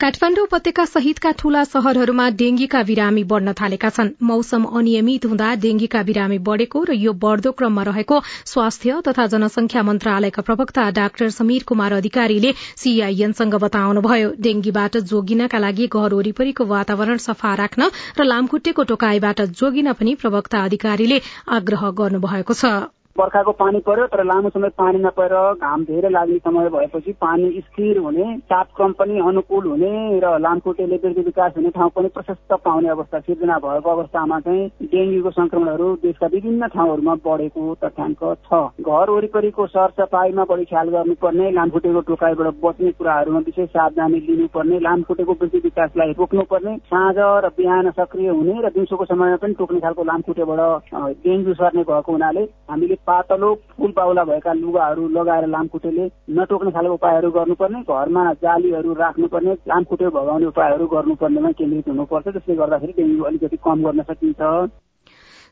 काठमाण्डु 0.00 0.42
उपत्यका 0.42 0.84
सहितका 0.84 1.30
ठूला 1.40 1.62
शहरहरूमा 1.64 2.28
डेंगीका 2.38 2.82
बिरामी 2.82 3.22
बढ़न 3.24 3.52
थालेका 3.52 3.90
छन्। 3.90 4.08
मौसम 4.22 4.64
अनियमित 4.78 5.26
हुँदा 5.26 5.50
डेंगीका 5.56 6.02
बिरामी 6.02 6.38
बढ़ेको 6.48 6.82
र 6.84 6.92
यो 6.94 7.12
बढ़दो 7.14 7.52
क्रममा 7.52 7.82
रहेको 7.88 8.18
स्वास्थ्य 8.44 9.00
तथा 9.08 9.26
जनसंख्या 9.34 9.82
मन्त्रालयका 9.82 10.42
प्रवक्ता 10.42 10.88
डाक्टर 10.90 11.30
समीर 11.30 11.62
कुमार 11.62 11.92
अधिकारीले 11.92 12.52
सीआईएनसँग 12.76 13.54
बताउनुभयो 13.66 14.34
डेंगीबाट 14.40 14.98
जोगिनका 15.12 15.58
लागि 15.58 15.86
घर 15.86 16.14
वरिपरिको 16.14 16.64
वातावरण 16.66 17.22
सफा 17.28 17.54
राख्न 17.62 17.90
र 18.18 18.24
लामखुट्टेको 18.24 18.82
टोकाईबाट 18.90 19.46
जोगिन 19.54 19.92
पनि 19.94 20.14
प्रवक्ता 20.16 20.64
अधिकारीले 20.64 21.22
आग्रह 21.52 21.90
गर्नुभएको 22.02 22.54
छ। 22.54 22.74
बर्खाको 23.16 23.52
पानी 23.54 23.78
पर्यो 23.80 24.06
तर 24.08 24.22
लामो 24.24 24.48
समय 24.50 24.68
पानी 24.74 24.98
नपरेर 24.98 25.32
घाम 25.56 25.82
धेरै 25.84 26.08
लाग्ने 26.10 26.38
समय 26.40 26.68
भएपछि 26.68 27.12
पानी 27.16 27.60
स्थिर 27.60 27.98
हुने 27.98 28.24
तापक्रम 28.44 28.92
पनि 28.94 29.18
अनुकूल 29.22 29.66
हुने 29.66 29.90
र 30.18 30.32
लामखुट्टेले 30.38 30.96
वृद्धि 30.98 31.22
विकास 31.22 31.52
हुने 31.56 31.70
ठाउँ 31.70 31.90
पनि 31.90 32.08
प्रशस्त 32.10 32.52
पाउने 32.64 32.88
अवस्था 32.90 33.18
सिर्जना 33.20 33.58
भएको 33.60 33.90
अवस्थामा 33.90 34.38
चाहिँ 34.40 34.66
डेङ्गुको 34.86 35.30
संक्रमणहरू 35.32 35.92
देशका 36.02 36.26
विभिन्न 36.32 36.68
ठाउँहरूमा 36.68 37.14
बढेको 37.24 37.74
तथ्याङ्क 37.84 38.24
छ। 38.42 38.60
घर 38.82 39.10
वरिपरिको 39.10 39.66
सरसफाइमा 39.68 40.44
बढी 40.46 40.64
ख्याल 40.64 40.90
गर्नुपर्ने 40.90 41.50
लामखुट्टेको 41.52 42.00
टोकाइबाट 42.08 42.60
बच्ने 42.60 42.92
कुराहरूमा 42.94 43.44
विशेष 43.46 43.70
सावधानी 43.70 44.20
लिनुपर्ने 44.26 44.80
लामखुट्टेको 44.80 45.38
वृद्धि 45.40 45.58
विकासलाई 45.60 46.18
रोक्नुपर्ने 46.18 46.76
साँझ 46.88 47.16
र 47.46 47.54
बिहान 47.54 47.90
सक्रिय 47.92 48.28
हुने 48.32 48.58
र 48.60 48.74
दिउँसोको 48.74 49.04
समयमा 49.06 49.38
पनि 49.38 49.54
टोक्ने 49.54 49.80
खालको 49.80 50.04
लामखुट्टेबाट 50.04 50.92
डेङ्गु 51.22 51.54
सर्ने 51.54 51.82
भएको 51.84 52.12
हुनाले 52.12 52.46
हामीले 52.66 53.02
पातलो 53.06 53.54
फुल 53.70 53.92
बाहुला 53.96 54.24
भएका 54.24 54.52
लुगाहरू 54.52 55.08
लगाएर 55.08 55.46
लामखुट्टेले 55.46 56.04
नटोक्ने 56.30 56.70
खालको 56.70 56.94
उपायहरू 56.94 57.30
गर्नुपर्ने 57.30 57.80
घरमा 57.82 58.32
जालीहरू 58.42 58.92
राख्नुपर्ने 58.94 59.52
लामखुट्टे 59.68 60.08
भगाउने 60.16 60.46
उपायहरू 60.46 60.86
गर्नुपर्नेमा 60.86 61.50
केन्द्रित 61.58 61.88
हुनुपर्छ। 61.88 62.26
त्यसले 62.28 62.54
गर्दाखेरि 62.56 62.92
डेङ्गु 62.98 63.24
अलिकति 63.24 63.56
कम 63.64 63.84
गर्न 63.84 64.02
सकिन्छ। 64.10 64.40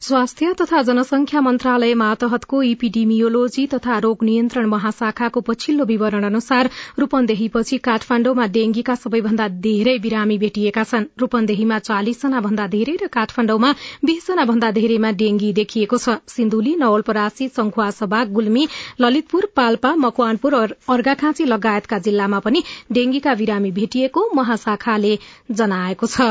स्वास्थ्य 0.02 0.52
तथा 0.60 0.80
जनसंख्या 0.82 1.40
मन्त्रालय 1.40 1.94
मातहतको 1.94 2.62
इपिडिमियोलोजी 2.62 3.66
तथा 3.74 3.98
रोग 4.04 4.22
नियन्त्रण 4.24 4.66
महाशाखाको 4.66 5.40
पछिल्लो 5.48 5.84
विवरण 5.86 6.24
अनुसार 6.24 6.70
रूपन्देहीपछि 6.98 7.76
काठमाण्डुमा 7.78 8.46
डेंगीका 8.56 8.94
सबैभन्दा 8.94 9.46
धेरै 9.66 9.94
बिरामी 9.98 10.38
भेटिएका 10.38 10.82
छन्। 10.84 11.06
रूपन्देहीमा 11.22 11.78
चालिसजना 11.88 12.40
भन्दा 12.46 12.66
धेरै 12.72 12.94
र 13.02 13.06
काठमाण्डुमा 13.14 13.70
बीसजना 14.04 14.44
भन्दा 14.44 14.70
धेरैमा 14.78 15.10
डेंगी 15.20 15.52
देखिएको 15.60 15.96
छ। 15.96 16.16
सिन्धुली 16.28 16.74
नवलपरासी 16.82 17.48
संखुवासभा 17.58 18.24
गुल्मी 18.32 18.66
ललितपुर 19.00 19.46
पाल्पा 19.56 19.94
मकवानपुर 20.06 20.58
अर्घाखाँची 20.96 21.46
लगायतका 21.46 21.98
जिल्लामा 22.08 22.42
पनि 22.48 22.64
डेंगीका 22.92 23.34
बिरामी 23.34 23.70
भेटिएको 23.78 24.26
महाशाखाले 24.34 25.14
जनाएको 25.52 26.06
छ। 26.06 26.28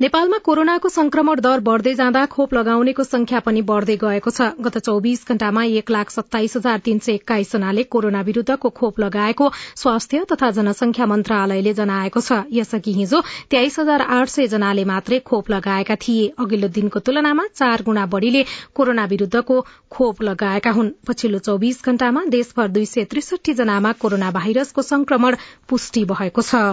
नेपालमा 0.00 0.38
कोरोनाको 0.38 0.88
संक्रमण 0.88 1.40
दर 1.40 1.60
बढ़दै 1.66 1.92
जाँदा 1.94 2.24
खोप 2.26 2.54
लगाउनेको 2.54 3.04
संख्या 3.04 3.40
पनि 3.40 3.60
बढ़दै 3.62 3.94
गएको 3.96 4.30
छ। 4.30 4.46
गत 4.60 4.78
चौविस 4.78 5.20
घण्टामा 5.28 5.62
एक 5.80 5.90
लाख 5.90 6.10
सत्ताइस 6.10 6.56
हजार 6.56 6.78
तीन 6.86 6.98
सय 6.98 7.12
एक्काइस 7.14 7.52
जनाले 7.52 7.82
कोरोना 7.94 8.22
विरूद्धको 8.28 8.70
खोप 8.70 8.98
लगाएको 9.00 9.50
स्वास्थ्य 9.82 10.24
तथा 10.32 10.50
जनसंख्या 10.56 11.06
मन्त्रालयले 11.06 11.74
जनाएको 11.74 12.20
छ। 12.20 12.40
यसअघि 12.52 12.92
हिजो 12.92 13.20
तेइस 13.50 13.78
हजार 13.78 14.02
आठ 14.16 14.28
सय 14.28 14.46
जनाले 14.56 14.84
मात्रै 14.84 15.18
खोप 15.22 15.50
लगाएका 15.50 15.96
थिए। 16.02 16.26
अघिल्लो 16.38 16.68
दिनको 16.74 16.98
तुलनामा 17.00 17.46
चार 17.54 17.86
गुणा 17.86 18.06
बढ़ीले 18.16 18.44
कोरोना 18.74 19.04
विरूद्धको 19.14 19.60
खोप 19.90 20.22
लगाएका 20.22 20.70
हुन्। 20.72 20.90
पछिल्लो 21.06 21.38
चौविस 21.46 21.84
घण्टामा 21.86 22.24
देशभर 22.30 22.74
दुई 22.74 22.86
सय 22.88 23.04
त्रिसठी 23.14 23.54
जनामा 23.54 23.92
कोरोना 24.02 24.34
भाइरसको 24.40 24.82
संक्रमण 24.84 25.36
पुष्टि 25.68 26.04
भएको 26.10 26.42
छ। 26.42 26.64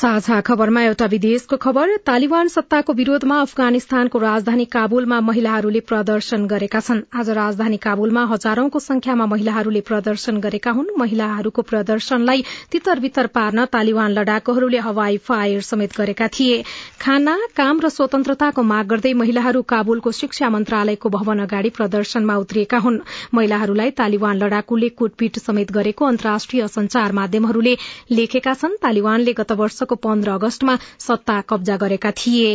साझा 0.00 0.40
खबरमा 0.40 0.82
एउटा 0.82 1.06
विदेशको 1.12 1.56
खबर 1.60 1.90
तालिबान 2.08 2.48
सत्ताको 2.48 2.92
विरोधमा 2.98 3.38
अफगानिस्तानको 3.38 4.18
राजधानी 4.18 4.64
काबुलमा 4.66 5.16
महिलाहरूले 5.20 5.80
प्रदर्शन 5.88 6.46
गरेका 6.52 6.80
छन्। 6.80 7.02
आज 7.12 7.30
राजधानी 7.38 7.76
काबुलमा 7.76 8.22
हजारौंको 8.30 8.80
संख्यामा 8.80 9.26
महिलाहरूले 9.32 9.82
प्रदर्शन 9.88 10.40
गरेका 10.40 10.70
हुन्। 10.70 10.94
महिलाहरूको 10.98 11.62
प्रदर्शनलाई 11.62 12.44
तितर 12.72 13.00
बितर 13.00 13.26
पार्न 13.34 13.64
तालिबान 13.66 14.10
लडाकुहरूले 14.12 14.78
हवाई 14.78 15.18
फायर 15.20 15.60
समेत 15.68 15.98
गरेका 15.98 16.28
थिए। 16.28 16.56
खाना 17.00 17.36
काम 17.60 17.84
र 17.84 17.88
स्वतन्त्रताको 17.90 18.62
माग 18.62 18.88
गर्दै 18.94 19.12
महिलाहरू 19.20 19.62
काबुलको 19.74 20.14
शिक्षा 20.14 20.50
मन्त्रालयको 20.56 21.08
भवन 21.10 21.44
अगाडि 21.44 21.74
प्रदर्शनमा 21.76 22.38
उत्रिएका 22.38 22.78
हुन्। 22.78 22.98
महिलाहरूलाई 23.34 23.90
तालिबान 24.00 24.42
लडाकुले 24.44 24.88
कुटपिट 24.96 25.38
समेत 25.40 25.76
गरेको 25.76 26.02
अन्तर्राष्ट्रिय 26.06 26.66
संचार 26.70 27.18
माध्यमहरूले 27.20 27.76
लेखेका 28.16 28.58
छन्। 28.64 28.80
तालिबानले 28.80 29.38
गत 29.44 29.56
वर्ष 29.60 29.88
वर्षको 29.90 30.08
पन्ध्र 30.08 30.30
अगस्तमा 30.30 30.78
सत्ता 31.00 31.40
कब्जा 31.50 31.76
गरेका 31.76 32.10
थिए। 32.14 32.50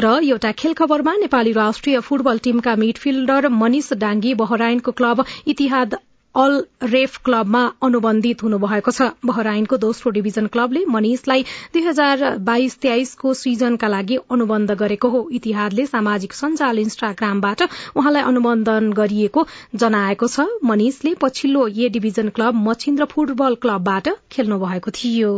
र 0.00 0.06
एउटा 0.22 0.52
खेल 0.52 0.72
खबरमा 0.74 1.14
नेपाली 1.18 1.52
राष्ट्रिय 1.54 2.00
football 2.00 2.38
team 2.44 2.76
midfielder 2.76 3.48
Manish 3.50 3.92
Dangi 3.96 4.34
बहराइनको 4.36 4.92
club 4.92 5.24
Ittihad 5.48 5.96
Al 6.34 6.54
Riffa 6.82 7.18
क्लबमा 7.24 7.62
अनुबन्धित 7.80 8.42
हुनुभएको 8.42 8.90
छ। 8.90 9.06
बहराइनको 9.22 9.76
दोस्रो 9.78 10.10
डिभिजन 10.10 10.46
क्लबले 10.50 10.82
मनिषलाई 10.90 11.44
दुई 11.74 11.82
हजार 11.84 12.24
बाइस 12.42 12.76
तेइसको 12.82 13.34
सिजनका 13.34 13.88
लागि 13.88 14.18
अनुबन्ध 14.34 14.74
गरेको 14.82 15.08
हो। 15.08 15.22
इतिहादले 15.32 15.86
सामाजिक 15.86 16.32
सञ्जाल 16.34 16.78
इन्स्टाग्रामबाट 16.80 17.62
उहाँलाई 17.94 18.22
अनुबन्धन 18.34 18.92
गरिएको 18.92 19.46
जनाएको 19.76 20.26
छ। 20.28 20.50
मनिषले 20.66 21.14
पछिल्लो 21.22 21.66
A 21.68 21.88
division 21.94 22.34
club 22.34 22.62
Machhindra 22.68 23.12
football 23.14 23.62
क्लबबाट 23.62 24.16
खेल्नु 24.32 24.64
भएको 24.66 24.98
थियो। 24.98 25.34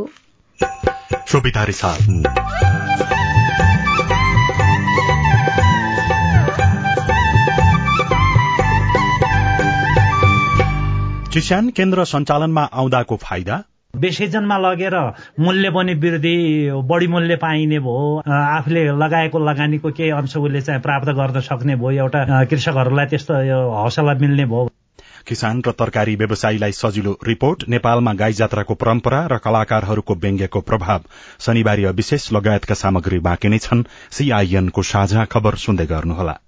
किसान 1.13 2.23
केन्द्र 11.69 12.05
सञ्चालनमा 12.05 12.63
आउँदाको 12.63 13.17
फाइदा? 13.17 13.63
विसर्जनमा 13.97 14.59
लगेर 14.59 15.13
मूल्य 15.41 15.71
पनि 15.71 15.95
वृद्धि 15.95 16.71
बढी 16.73 17.07
मूल्य 17.07 17.37
पाइने 17.37 17.79
भयो। 17.79 18.23
आफूले 18.33 18.85
लगाएको 18.85 19.39
लगानीको 19.39 19.91
केही 19.91 20.11
अंश 20.11 20.37
उसले 20.37 20.61
चाहिँ 20.61 20.81
प्राप्त 20.81 21.09
गर्न 21.09 21.41
सक्ने 21.41 21.77
भयो। 21.77 21.91
एउटा 21.91 22.45
कृषकहरूलाई 22.45 23.07
त्यस्तो 23.07 23.71
हौसला 23.71 24.15
मिल्ने 24.15 24.45
भयो। 24.45 24.71
किसान 25.27 25.63
र 25.67 25.71
तरकारी 25.71 26.17
व्यवसायीलाई 26.17 26.73
सजिलो 26.73 27.19
रिपोर्ट 27.25 27.69
नेपालमा 27.69 28.13
गाई 28.15 28.33
जात्राको 28.33 28.75
परम्परा 28.75 29.27
र 29.27 29.39
कलाकारहरूको 29.39 30.15
व्यङ्ग्यको 30.15 30.61
प्रभाव। 30.61 31.01
शनिबारीय 31.41 31.91
विशेष 31.91 32.33
लगायतका 32.33 32.75
सामग्री 32.75 33.19
बाँकी 33.19 33.49
नै 33.49 33.59
छन्। 33.59 33.85
सीआईएनको 34.11 34.83
साझा 34.83 35.25
खबर 35.25 35.55
सुन्दै 35.55 35.87
गर्नुहोला। 35.87 36.39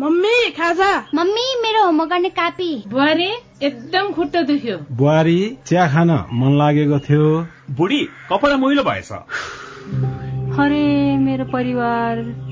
मम्मी 0.00 0.50
खाजा। 0.50 1.06
मम्मी 1.14 1.46
मेरो 1.62 1.84
होमवर्क 1.84 2.10
गर्ने 2.10 2.30
कापी। 2.30 2.84
बुहारी 2.88 3.30
एकदम 3.62 4.12
खुट्टा 4.12 4.42
दुख्यो। 4.42 4.78
बुहारी 4.92 5.56
चिया 5.66 5.88
खान 5.88 6.10
मन 6.10 6.58
लागेको 6.58 6.98
थियो। 6.98 7.46
बुढी 7.70 8.00
कपडा 8.32 8.56
मैलो 8.56 8.82
भएछ। 8.82 9.12
अरे 10.58 11.18
मेरो 11.18 11.44
परिवार। 11.44 12.51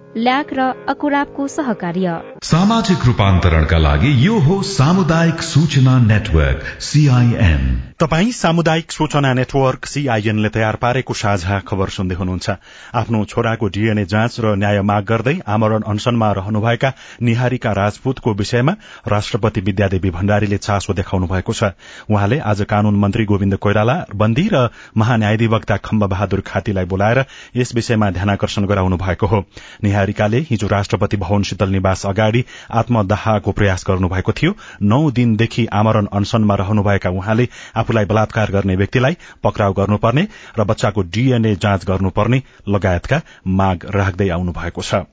ल्याक 0.17 0.53
र 0.53 0.61
अकुराबको 0.89 1.47
सहकार्य। 1.47 2.15
सामाजिक 2.43 3.05
रूपान्तरणका 3.05 3.77
लागि 3.77 4.27
यो 4.27 4.39
हो 4.39 4.61
सामुदायिक 4.61 5.41
सूचना 5.41 5.99
नेटवर्क 5.99 6.63
सीआईएन 6.81 7.90
तपाई 8.01 8.31
सामुदायिक 8.31 8.91
सूचना 8.91 9.31
नेटवर्क 9.33 9.85
सीआईएनले 9.85 10.49
तयार 10.49 10.75
पारेको 10.81 11.13
साझा 11.13 11.57
खबर 11.61 11.89
सुन्दै 11.95 12.15
हुनुहुन्छ। 12.15 12.49
आफ्नो 12.97 13.23
छोराको 13.25 13.67
डीएनए 13.69 14.05
जाँच 14.09 14.39
र 14.41 14.53
न्याय 14.57 14.81
माग 14.81 15.03
गर्दै 15.05 15.33
आमरण 15.45 15.81
अनसनमा 15.85 16.31
रहनुभएका 16.33 16.91
निहारिका 17.21 17.71
राजपूतको 17.71 18.33
विषयमा 18.33 18.73
राष्ट्रपति 19.07 19.61
विद्यादेवी 19.61 20.09
भण्डारीले 20.09 20.57
चासो 20.57 20.93
देखाउनु 20.93 21.27
भएको 21.27 21.53
छ। 21.53 21.69
उहाँले 22.09 22.39
आज 22.41 22.61
कानून 22.65 22.97
मन्त्री 22.97 23.25
गोविन्द 23.25 23.55
कोइराला 23.61 23.95
बन्दी 24.15 24.47
र 24.53 24.63
महान्यायाधिवक्ता 24.97 25.77
खम्ब 25.85 26.05
बहादुर 26.07 26.41
खातीलाई 26.41 26.85
बोलाएर 26.89 27.25
यस 27.55 27.75
विषयमा 27.75 28.09
ध्यानकर्षण 28.17 28.65
गराउनु 28.65 28.97
भएको 28.97 29.27
हो। 29.27 29.43
निहारिकाले 29.83 30.39
हिजो 30.49 30.67
राष्ट्रपति 30.67 31.17
भवन 31.17 31.43
शीतल 31.43 31.69
निवास 31.69 32.05
अगाडि 32.07 32.43
आत्मदाहको 32.81 33.51
प्रयास 33.51 33.85
गर्नुभएको 33.87 34.31
थियो। 34.33 34.57
नौ 34.81 35.01
दिनदेखि 35.11 35.69
आमरण 35.75 36.11
अनसनमा 36.11 36.55
रहनुभएका 36.55 37.09
उहाँले 37.11 37.49
आफूलाई 37.91 38.05
बलात्कार 38.05 38.51
गर्ने 38.51 38.75
व्यक्तिलाई 38.75 39.17
पक्राउ 39.43 39.73
गर्नुपर्ने 39.73 40.27
र 40.57 40.63
बच्चाको 40.63 41.01
डीएनए 41.11 41.55
जाँच 41.57 41.85
गर्नुपर्ने 41.85 42.41
लगायतका 42.69 43.21
माग 43.45 43.85
राख्दै 43.91 44.29
आउनु 44.31 44.51
भएको 44.51 44.81
छ। 44.81 45.03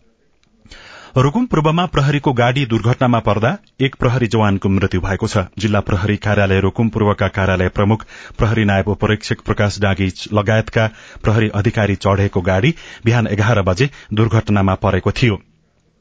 रूकुम 1.16 1.46
पूर्वमा 1.50 1.84
प्रहरीको 1.86 2.32
गाड़ी 2.32 2.64
दुर्घटनामा 2.66 3.18
पर्दा 3.26 3.50
एक 3.80 3.94
प्रहरी 3.96 4.26
जवानको 4.28 4.68
मृत्यु 4.68 5.00
भएको 5.00 5.26
छ। 5.26 5.44
जिल्ला 5.58 5.80
प्रहरी 5.80 6.16
कार्यालय 6.22 6.60
रूकुम 6.60 6.88
पूर्वका 6.88 7.28
कार्यालय 7.34 7.68
प्रमुख 7.74 8.06
प्रहरी 8.38 8.64
नायब 8.64 8.88
उपरीक्षक 8.88 9.42
प्रकाश 9.42 9.80
डाँगी 9.80 10.08
लगायतका 10.32 10.86
प्रहरी 11.22 11.48
अधिकारी 11.58 11.96
चढ़ेको 11.98 12.40
गाड़ी 12.44 12.74
बिहान 13.04 13.26
एघार 13.26 13.62
बजे 13.64 13.90
दुर्घटनामा 14.14 14.74
परेको 14.78 15.12
थियो। 15.12 15.42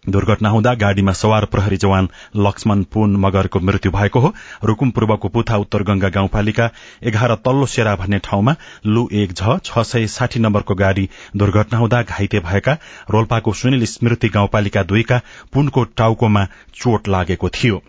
दुर्घटना 0.09 0.49
हुँदा 0.49 0.73
गाड़ीमा 0.75 1.11
सवार 1.13 1.45
प्रहरी 1.45 1.77
जवान 1.77 2.07
लक्ष्मण 2.37 2.83
पुन 2.83 3.15
मगरको 3.15 3.59
मृत्यु 3.59 3.91
भएको 3.91 4.19
हो। 4.19 4.33
रूकुम 4.63 4.91
पूर्वको 4.91 5.29
पुथा 5.29 5.57
उत्तर 5.57 5.83
गंगा 5.83 6.09
गाउँपालिका 6.09 6.69
एघार 7.03 7.35
तल्लो 7.45 7.65
सेरा 7.65 7.95
भन्ने 7.95 8.19
ठाउँमा 8.19 8.55
लु 8.85 9.07
एक 9.13 9.33
झ 9.33 9.57
छ 9.65 9.83
सय 9.83 10.07
साठी 10.07 10.39
नम्बरको 10.39 10.75
गाड़ी 10.75 11.09
दुर्घटना 11.37 11.79
हुँदा 11.79 12.01
घाइते 12.03 12.39
भएका 12.39 12.77
रोल्पाको 13.11 13.53
सुनिल 13.53 13.85
स्मृति 13.85 14.29
गाउँपालिका 14.29 14.83
दुईका 14.83 15.21
पुनको 15.53 15.83
टाउकोमा 15.97 16.45
चोट 16.73 17.07
लागेको 17.07 17.49
थियो। 17.49 17.81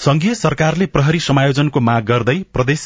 संघीय 0.00 0.34
सरकारले 0.34 0.86
प्रहरी 0.86 1.18
समायोजनको 1.20 1.80
माग 1.80 2.04
गर्दै 2.04 2.38
प्रदेश 2.54 2.80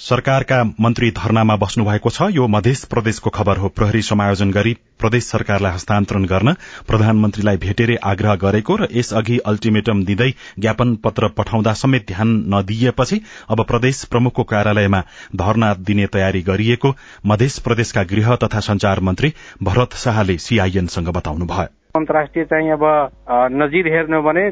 सरकारका 0.00 0.62
मन्त्री 0.80 1.10
धरनामा 1.10 1.54
बस्नु 1.56 1.84
भएको 1.84 2.10
छ। 2.10 2.22
यो 2.32 2.46
मध्य 2.48 2.74
प्रदेशको 2.90 3.30
खबर 3.30 3.56
हो। 3.56 3.68
प्रहरी 3.68 4.02
समायोजन 4.02 4.50
गरी 4.50 4.74
प्रदेश 4.98 5.24
सरकारलाई 5.24 5.72
हस्तान्तरण 5.72 6.24
गर्न 6.24 6.52
प्रधानमन्त्रीलाई 6.86 7.56
भेटेरै 7.56 7.96
आग्रह 8.02 8.34
गरेको 8.34 8.76
र 8.76 8.88
यसअघि 8.92 9.38
अल्टिमेटम 9.46 10.04
दिँदै 10.04 10.30
ज्ञापन 10.58 10.94
पत्र 11.04 11.28
पठाउँदा 11.38 11.72
समेत 11.74 12.06
ध्यान 12.08 12.36
नदिएपछि 12.54 13.20
अब 13.50 13.64
प्रदेश 13.64 14.04
प्रमुखको 14.04 14.44
कार्यालयमा 14.44 15.02
धरना 15.36 15.74
दिने 15.88 16.06
तयारी 16.06 16.42
गरिएको 16.42 16.94
मध्य 17.26 17.48
प्रदेशका 17.64 18.02
गृह 18.14 18.34
तथा 18.36 18.60
संचार 18.60 19.00
मन्त्री 19.00 19.32
भरत 19.62 19.96
शाहले 19.96 20.38
सीआईएनसँग 20.38 21.08
बताउनुभयो। 21.08 21.77
अन्तर्राष्ट्रिय 21.96 22.44
चाहिँ 22.44 22.70
अब 22.70 22.84
नजिर 23.52 23.86
हेर्ने 23.92 24.20
भने 24.20 24.42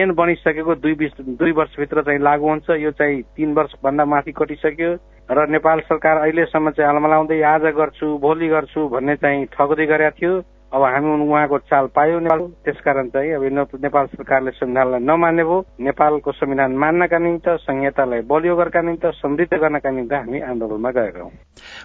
एन 0.00 0.12
बनिसकेको 0.16 0.74
दुई 0.74 0.94
दुई 1.20 1.52
वर्षभित्र 1.52 2.02
चाहिँ 2.02 2.20
लागू 2.20 2.48
हुन्छ। 2.48 2.70
यो 2.80 2.90
चाहिँ 2.90 3.20
तीन 3.36 3.52
वर्षभन्दा 3.54 4.04
माथि 4.04 4.32
कटिसक्यो। 4.32 4.92
र 5.28 5.46
नेपाल 5.50 5.80
सरकार 5.80 6.16
अहिलेसम्म 6.24 6.70
चाहिँ 6.70 6.90
अलमलाउँदै 6.90 7.40
आज 7.42 7.64
गर्छु 7.76 8.06
भोलि 8.18 8.48
गर्छु 8.48 8.88
भन्ने 8.88 9.16
चाहिँ 9.16 9.44
ठगदै 9.52 9.86
गरेका 9.86 10.10
थियो। 10.16 10.32
अब 10.74 10.82
हामी 10.84 11.10
उहाँको 11.24 11.58
चाल 11.70 11.86
पायौँ 11.94 12.20
नेपाल। 12.20 12.40
त्यसकारण 12.64 13.08
चाहिँ 13.08 13.32
अब 13.34 13.42
नेपाल 13.82 14.06
सरकारले 14.06 14.50
संविधानलाई 14.50 15.00
नमान्ने 15.00 15.42
भयो। 15.44 15.58
नेपालको 15.80 16.32
संविधान 16.32 16.72
मान्नका 16.82 17.18
निम्ति 17.18 17.56
संहितालाई 17.62 18.20
बलियो 18.26 18.56
गर्नका 18.56 18.80
निम्ति 18.82 19.10
समृद्ध 19.14 19.54
गर्नका 19.54 19.90
निम्ति 19.90 20.14
हामी 20.14 20.40
आन्दोलनमा 20.50 20.90
गएका 20.90 21.22
हौं। 21.22 21.30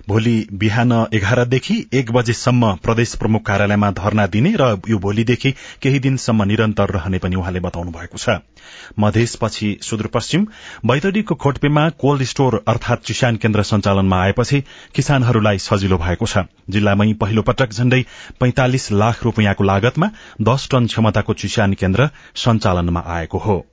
भोलि 0.10 0.36
बिहान 0.53 0.91
एघारदेखि 1.13 1.75
एक 1.93 2.12
बजेसम्म 2.12 2.73
प्रदेश 2.84 3.15
प्रमुख 3.15 3.45
कार्यालयमा 3.45 3.91
धरना 3.91 4.25
दिने 4.28 4.54
र 4.62 4.71
यो 4.89 4.97
भोलिदेखि 4.97 5.52
केही 5.82 5.99
दिनसम्म 5.99 6.43
निरन्तर 6.43 6.89
रहने 6.89 7.17
पनि 7.17 7.36
उहाँले 7.36 7.60
बताउनु 7.60 7.91
भएको 7.91 8.17
छ। 8.17 8.41
मधेसपछि 8.99 9.69
सुदूरपश्चिम 9.82 10.47
बैतडीको 10.86 11.36
खोटपेमा 11.36 11.88
कोल्ड 12.02 12.23
स्टोर 12.23 12.63
अर्थात 12.67 13.04
चिसान 13.04 13.36
केन्द्र 13.36 13.63
सञ्चालनमा 13.65 14.23
आएपछि 14.23 14.63
किसानहरूलाई 14.95 15.58
सजिलो 15.60 15.97
भएको 15.97 16.25
छ। 16.25 16.45
जिल्लामै 16.69 17.13
पहिलो 17.21 17.41
पटक 17.41 17.69
झण्डै 17.71 18.02
पैंतालिस 18.39 18.78
लाख 18.91 19.23
रूपियाँको 19.23 19.63
लागतमा 19.63 20.09
दश 20.41 20.69
टन 20.71 20.85
क्षमताको 20.87 21.33
चिसान 21.33 21.73
केन्द्र 21.73 22.09
सञ्चालनमा 22.35 23.03
आएको 23.07 23.37
हो। 23.37 23.65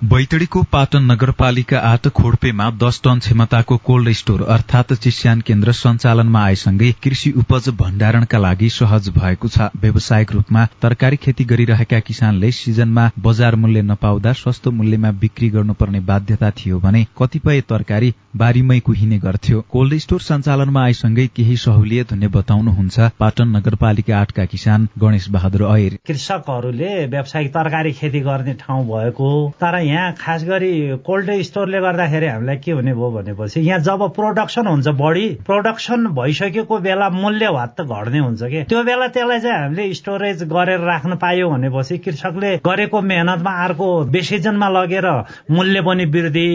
बैतडीको 0.00 0.62
पाटन 0.62 1.10
नगरपालिका 1.10 1.78
आठ 1.84 2.06
खोडपेमा 2.16 2.68
दस 2.80 3.00
टन 3.04 3.18
क्षमताको 3.18 3.76
कोल्ड 3.86 4.10
स्टोर 4.14 4.42
अर्थात 4.48 4.92
चिस्यान 4.96 5.40
केन्द्र 5.40 5.72
सञ्चालनमा 5.72 6.42
आएसँगै 6.42 6.90
कृषि 7.02 7.30
उपज 7.36 7.68
भण्डारणका 7.78 8.38
लागि 8.38 8.68
सहज 8.70 9.08
भएको 9.16 9.48
छ। 9.48 9.66
व्यावसायिक 9.76 10.32
रूपमा 10.32 10.64
तरकारी 10.82 11.16
खेती 11.16 11.44
गरिरहेका 11.44 11.98
किसानले 12.00 12.50
सिजनमा 12.52 13.08
बजार 13.18 13.56
मूल्य 13.56 13.82
नपाउँदा 13.82 14.32
सस्तो 14.34 14.70
मूल्यमा 14.70 15.10
बिक्री 15.18 15.48
गर्नुपर्ने 15.50 16.00
बाध्यता 16.12 16.50
थियो 16.60 16.78
भने 16.78 17.04
कतिपय 17.18 17.60
तरकारी 17.68 18.12
बारीमै 18.36 18.78
कुहिने 18.86 19.18
गर्थ्यो। 19.18 19.64
कोल्ड 19.70 19.98
स्टोर 19.98 20.20
सञ्चालनमा 20.20 20.84
आएसँगै 20.84 21.26
केही 21.34 21.56
सहुलियत 21.56 22.12
हुने 22.12 22.28
बताउनुहुन्छ 22.38 23.10
पाटन 23.18 23.56
नगरपालिका 23.56 24.20
आठका 24.20 24.44
किसान 24.54 24.88
गणेश 24.98 25.28
बहादुर 25.30 25.66
ऐर। 25.74 25.98
कृषकहरूले 26.06 26.94
व्यावसायिक 27.08 27.50
तरकारी 27.50 27.92
खेती 27.98 28.20
गर्ने 28.30 28.54
ठाउँ 28.62 28.86
भएको 28.86 29.34
तर 29.60 29.80
यहाँ 29.88 30.12
खास 30.20 30.44
गरी 30.44 30.72
कोल्ड 31.06 31.30
स्टोरले 31.48 31.80
गर्दाखेरि 31.80 32.26
हामीलाई 32.26 32.56
के 32.64 32.72
हुने 32.72 32.92
भयो 32.94 33.10
भनेपछि 33.10 33.60
यहाँ 33.60 33.80
जब 33.80 34.02
प्रोडक्सन 34.14 34.66
हुन्छ 34.66 34.88
बढी 35.00 35.26
प्रोडक्सन 35.46 36.06
भइसकेको 36.18 36.78
बेला 36.78 37.08
मूल्यभात 37.10 37.74
त 37.80 37.84
घट्ने 37.88 38.18
हुन्छ 38.18 38.42
कि? 38.42 38.62
त्यो 38.68 38.82
बेला 38.84 39.06
त्यसलाई 39.16 39.40
चाहिँ 39.40 39.58
हामीले 39.58 39.92
स्टोरेज 39.94 40.42
गरेर 40.52 40.80
राख्न 40.80 41.16
पायो 41.22 41.48
भनेपछि 41.50 41.98
कृषकले 42.04 42.56
गरेको 42.66 43.00
मेहनतमा 43.00 43.52
अर्को 43.64 43.88
बेसिजनमा 44.12 44.68
लगेर 44.68 45.06
मूल्य 45.50 45.80
पनि 45.88 46.04
वृद्धि 46.14 46.48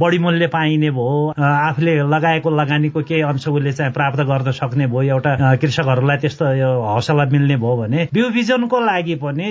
बढी 0.00 0.18
मूल्य 0.18 0.46
पाइने 0.54 0.90
भयो। 0.90 1.34
आफूले 1.38 1.94
लगाएको 2.08 2.50
लगानीको 2.50 3.02
केही 3.02 3.22
अंश 3.22 3.48
उसले 3.48 3.72
चाहिँ 3.72 3.92
प्राप्त 3.92 4.20
गर्न 4.30 4.50
सक्ने 4.52 4.86
भयो। 4.86 5.02
एउटा 5.14 5.54
कृषकहरूलाई 5.56 6.16
त्यस्तो 6.24 6.44
हौसला 6.84 7.24
मिल्ने 7.32 7.56
भयो 7.56 7.76
भने 7.76 8.08
बिउ 8.12 8.30
बिजनको 8.32 8.80
लागि 8.80 9.14
पनि 9.22 9.46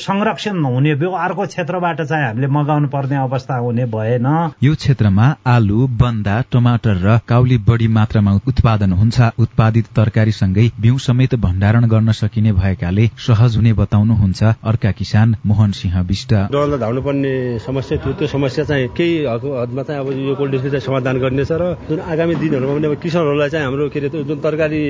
संरक्षण 0.00 0.64
हुने 0.64 0.94
बिउ 1.00 1.10
अर्को 1.26 1.46
क्षेत्रबाट 1.46 2.00
चाहिँ 2.02 2.24
हामीले 2.40 2.52
मगाउनु 2.56 2.88
पर्ने 2.88 3.16
अवस्था 3.18 3.56
हुने 3.58 3.84
भएन। 3.86 4.26
यो 4.62 4.74
क्षेत्रमा 4.74 5.24
आलु 5.44 5.86
बन्दा 5.92 6.36
टमाटर 6.48 6.96
र 6.96 7.18
काउली 7.28 7.58
बढी 7.60 7.88
मात्रामा 7.90 8.32
उत्पादन 8.48 8.92
हुन्छ। 8.96 9.20
उत्पादित 9.38 9.86
तरकारीसँगै 9.92 10.64
बिउ 10.80 10.98
समेत 10.98 11.34
भण्डारण 11.36 11.84
गर्न 11.84 12.12
सकिने 12.12 12.52
भएकाले 12.52 13.06
सहज 13.18 13.56
हुने 13.56 13.72
बताउनुहुन्छ 13.76 14.40
अर्का 14.64 14.90
किसान 14.96 15.36
मोहन 15.46 15.70
सिंह 15.76 16.00
विष्ट। 16.00 16.32
धाउनु 16.50 17.00
पर्ने 17.02 17.32
समस्या 17.60 17.98
थियो। 18.00 18.12
त्यो 18.16 18.28
समस्या 18.28 18.64
चाहिँ 18.64 18.88
केही 18.96 19.12
हदमा 19.60 19.82
चाहिँ 19.84 20.00
अब 20.00 20.08
यो 20.08 20.34
कोल्ड 20.40 20.56
स्टोर 20.56 20.70
चाहिँ 20.70 20.80
समाधान 20.80 21.20
गर्नेछ 21.20 21.52
र 21.52 21.76
जुन 21.88 22.00
आगामी 22.00 22.34
दिनहरूमा 22.40 22.74
पनि 22.74 22.86
अब 22.88 22.94
किसानहरूलाई 23.04 23.50
चाहिँ 23.50 23.64
हाम्रो 23.66 23.88
के 23.92 24.00
अरे 24.00 24.24
जुन 24.24 24.38
तरकारी 24.40 24.80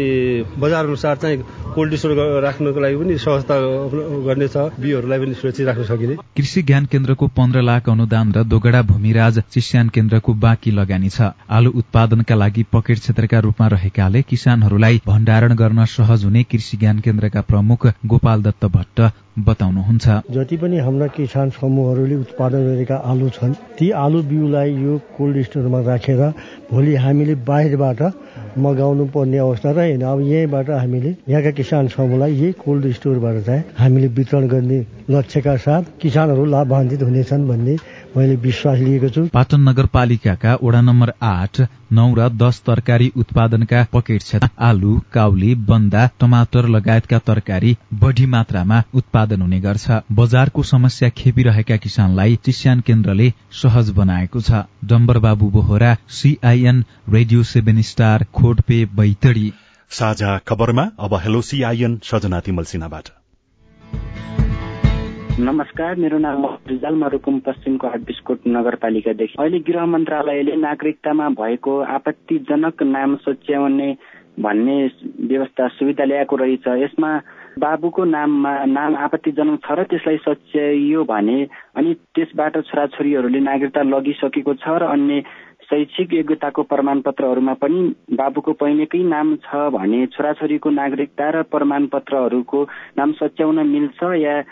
बजार 0.54 0.84
अनुसार 0.86 1.16
चाहिँ 1.16 1.38
कोल्ड 1.74 1.94
स्टोर 1.98 2.42
राख्नको 2.46 2.80
लागि 2.80 2.96
पनि 3.02 3.18
सहजता 3.18 3.54
गर्नेछ 4.28 4.56
बिउहरूलाई 4.78 5.18
पनि 5.18 5.34
सुरक्षित 5.34 5.66
राख्न 5.66 5.84
सकिने। 5.90 6.14
कृषि 6.36 6.62
ज्ञान 6.62 6.84
केन्द्रको 6.86 7.26
पन्ध्र 7.40 7.60
लाख 7.62 7.88
अनुदान 7.88 8.32
र 8.32 8.42
दोगडा 8.44 8.80
भूमिराज 8.88 9.38
चिस्यान 9.52 9.88
केन्द्रको 9.88 10.32
बाँकी 10.40 10.70
लगानी 10.70 11.08
छ। 11.08 11.28
आलु 11.58 11.70
उत्पादनका 11.80 12.34
लागि 12.34 12.62
पकेट 12.72 12.98
क्षेत्रका 12.98 13.38
रूपमा 13.46 13.66
रहेकाले 13.74 14.22
किसानहरूलाई 14.28 15.00
भण्डारण 15.06 15.54
गर्न 15.56 15.84
सहज 15.88 16.24
हुने 16.24 16.42
कृषि 16.44 16.76
ज्ञान 16.76 17.00
केन्द्रका 17.00 17.40
प्रमुख 17.48 17.86
गोपाल 18.06 18.42
दत्त 18.42 18.66
भट्ट 18.76 19.00
बताउनुहुन्छ। 19.44 20.06
जति 20.30 20.56
पनि 20.56 20.78
हाम्रा 20.78 21.06
किसान 21.16 21.50
समूहहरूले 21.50 22.16
उत्पादन 22.16 22.60
गरेका 22.66 22.96
आलु 23.10 23.28
छन् 23.30 23.54
ती 23.78 23.90
आलु 24.04 24.22
बिउलाई 24.22 24.70
यो 24.76 24.98
कोल्ड 25.16 25.42
स्टोरमा 25.44 25.80
राखेर 25.80 26.22
भोलि 26.70 26.94
हामीले 26.96 27.34
बाहिरबाट 27.48 28.00
मगाउनु 28.58 29.04
पर्ने 29.14 29.38
अवस्था 29.38 29.70
रहेन। 29.70 30.02
अब 30.02 30.20
यहीँबाट 30.20 30.70
हामीले 30.70 31.10
यहाँका 31.28 31.50
किसान 31.50 31.88
समूहलाई 31.88 32.32
यही 32.32 32.52
कोल्ड 32.64 32.92
स्टोरबाट 32.92 33.36
चाहिँ 33.46 33.62
हामीले 33.78 34.08
वितरण 34.16 34.48
गर्ने 34.48 34.78
लक्ष्यका 35.10 35.56
साथ 35.56 35.82
किसानहरू 36.00 36.44
लाभान्वित 36.44 37.02
हुनेछन् 37.02 37.48
भन्ने 37.48 37.76
मैले 38.16 38.34
विश्वास 38.36 38.78
लिएको 38.78 39.08
छु। 39.08 39.22
पाटन 39.34 39.60
नगरपालिकाका 39.68 40.54
वडा 40.62 40.80
नम्बर 40.80 41.12
आठ 41.22 41.60
नौ 41.92 42.06
र 42.14 42.28
दस 42.34 42.60
तरकारी 42.66 43.06
उत्पादनका 43.16 43.82
पकेट 43.92 44.22
क्षेत्र 44.22 44.48
आलु 44.60 44.94
काउली 45.12 45.54
बन्दा 45.68 46.06
टमाटर 46.20 46.68
लगायतका 46.68 47.18
तरकारी 47.20 47.76
बढ़ी 48.00 48.26
मात्रामा 48.26 48.82
उत्पादन 48.94 49.42
हुने 49.42 49.60
गर्छ। 49.60 50.00
बजारको 50.12 50.62
समस्या 50.64 51.08
खेपिरहेका 51.14 51.76
किसानलाई 51.78 52.36
चिस्यान 52.44 52.80
केन्द्रले 52.82 53.32
सहज 53.60 53.90
बनाएको 53.92 54.40
छ। 54.40 54.64
Dambar 54.86 55.18
Babu 55.20 55.50
Bohara 55.50 55.96
CIN 56.10 56.84
radio 57.08 57.42
seven 57.44 57.80
star 57.84 58.26
Khotpe 58.34 58.84
Baitadi. 58.96 59.52
साझा 59.90 60.36
खबरमा 60.48 60.90
अब 60.98 61.14
हेलो 61.22 61.40
सीआईएन 61.44 61.98
सजना 62.04 62.40
तिमल 62.40 62.64
सिन्हाबाट। 62.66 63.08
नमस्कार 65.40 65.96
मेरो 65.96 66.18
नाम 66.18 66.44
रिजाल 66.68 66.94
मरुकुम 67.00 67.38
पश्चिमको 67.40 67.86
हाटबिस्कोट 67.88 68.40
नगरपालिकादेखि। 68.46 69.36
अहिले 69.40 69.58
गृह 69.64 69.84
मन्त्रालयले 69.86 70.56
नागरिकतामा 70.56 71.28
भएको 71.32 71.78
आपत्तिजनक 71.96 72.82
नाम 72.84 73.16
सच्याउने 73.24 73.88
भन्ने 74.36 74.76
व्यवस्था 75.30 75.68
सुविधा 75.80 76.04
ल्याएको 76.04 76.36
रहेछ। 76.36 76.68
यसमा 76.84 77.10
बाबुको 77.56 78.04
नाममा 78.04 78.52
नाम 78.68 78.96
आपत्तिजनक 78.98 79.64
छ 79.64 79.72
र 79.72 79.88
त्यसलाई 79.88 80.16
सच्याइयो 80.28 81.04
भने 81.08 81.38
अनि 81.72 81.94
त्यसबाट 82.14 82.60
छोराछोरीहरूले 82.60 83.40
नागरिकता 83.40 83.88
लगिसकेको 83.88 84.54
छ 84.60 84.76
र 84.76 84.92
अन्य 84.92 85.22
शैक्षिक 85.70 86.12
योग्यताको 86.14 86.62
प्रमाणपत्रहरूमा 86.68 87.54
पनि 87.64 87.80
बाबुको 88.12 88.52
पहिलेकै 88.60 89.02
नाम 89.08 89.36
छ 89.44 89.68
भने 89.72 90.06
छोराछोरीको 90.14 90.70
नागरिकता 90.76 91.30
र 91.30 91.42
प्रमाणपत्रहरूको 91.48 92.60
नाम 92.98 93.12
सच्याउन 93.20 93.66
मिल्छ 93.68 94.18
या 94.20 94.42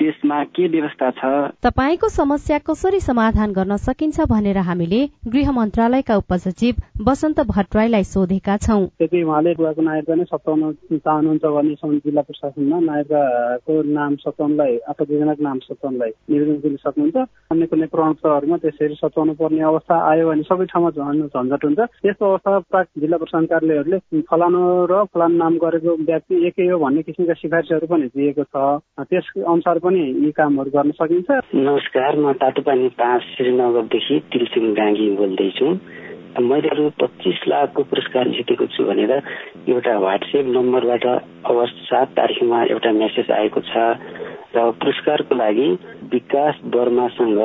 त्यसमा 0.00 0.42
के 0.56 0.66
व्यवस्था 0.68 1.10
छ? 1.10 1.22
तपाईँको 1.60 2.08
समस्या 2.08 2.58
कसरी 2.64 3.00
समाधान 3.00 3.52
गर्न 3.52 3.76
सकिन्छ 3.76 4.20
भनेर 4.30 4.58
हामीले 4.64 5.00
गृह 5.28 5.50
मन्त्रालयका 5.52 6.16
उपसचिव 6.16 6.74
वसन्त 7.08 7.40
भट्टराईलाई 7.46 8.04
सोधेका 8.04 8.56
छौं। 8.56 8.86
त्यति 8.98 9.22
उहाँले 9.22 9.52
बुवाको 9.54 9.82
नागरिकता 9.82 10.14
नै 10.14 10.24
सताउन 10.24 10.72
चाहनुहुन्छ 10.90 11.44
भने 11.44 11.74
जिल्ला 12.00 12.22
प्रशासनमा। 12.22 12.78
नागरिकताको 12.80 13.82
नाम 13.92 14.16
सताउनलाई 14.24 14.76
आपत्तिजनक 14.88 15.40
नाम 15.40 15.58
सताउनलाई 15.68 16.10
निवेदन 16.30 16.56
दिन 16.64 16.76
सक्नुहुन्छ। 16.84 17.16
अन्य 17.52 17.66
कुनै 17.68 17.86
प्रमाणपत्रहरूमा 17.92 18.56
त्यसरी 18.64 18.94
सताउनु 19.04 19.32
पर्ने 19.36 19.62
अवस्था 19.72 19.94
आयो 20.10 20.28
भने 20.30 20.42
सबै 20.48 20.64
ठाउँमा 20.72 20.90
झन्झट 20.96 21.64
हुन्छ। 21.64 21.80
त्यस्तो 22.00 22.24
अवस्था 22.24 22.58
प्राक 22.72 22.86
जिल्ला 23.04 23.16
प्रशासन 23.20 23.46
कार्यालयहरूले 23.52 23.98
फलानु 24.30 24.60
र 24.90 25.04
फलानु 25.12 25.36
नाम 25.44 25.54
गरेको 25.60 25.96
व्यक्ति 26.08 26.34
एकै 26.48 26.68
हो 26.72 26.78
भन्ने 26.84 27.02
किसिमका 27.04 27.34
सिफारिसहरू 27.44 27.86
पनि 27.92 28.06
दिएको 28.16 28.44
छ। 28.48 28.80
त्यस 29.04 29.26
अनुसार 29.44 29.78
पनि 29.84 29.89
यी 29.96 30.30
कामहरू 30.30 30.70
गर्न 30.70 30.90
सकिन्छ। 30.90 31.30
नमस्कार 31.54 32.16
म 32.16 32.32
तातोपानी 32.32 32.88
पाँच 32.98 33.22
श्रीनगरदेखि 33.22 34.18
तिलसिङ 34.32 34.64
गाङ्गी 34.74 35.08
बोल्दैछु। 35.16 35.66
मैले 36.40 36.68
अरू 36.68 36.88
पच्चिस 37.00 37.38
लाखको 37.48 37.82
पुरस्कार 37.82 38.28
जितेको 38.28 38.66
छु 38.66 38.84
भनेर 38.84 39.12
एउटा 39.68 39.94
वाट्सएप 39.98 40.46
नम्बरबाट 40.56 41.04
अगस्त 41.50 41.78
सात 41.90 42.08
तारिकमा 42.18 42.62
एउटा 42.64 42.92
मेसेज 42.92 43.30
आएको 43.30 43.60
छ 43.60 43.74
र 44.56 44.70
पुरस्कारको 44.80 45.34
लागि 45.34 45.68
विकास 46.12 46.60
वर्मासँग 46.74 47.40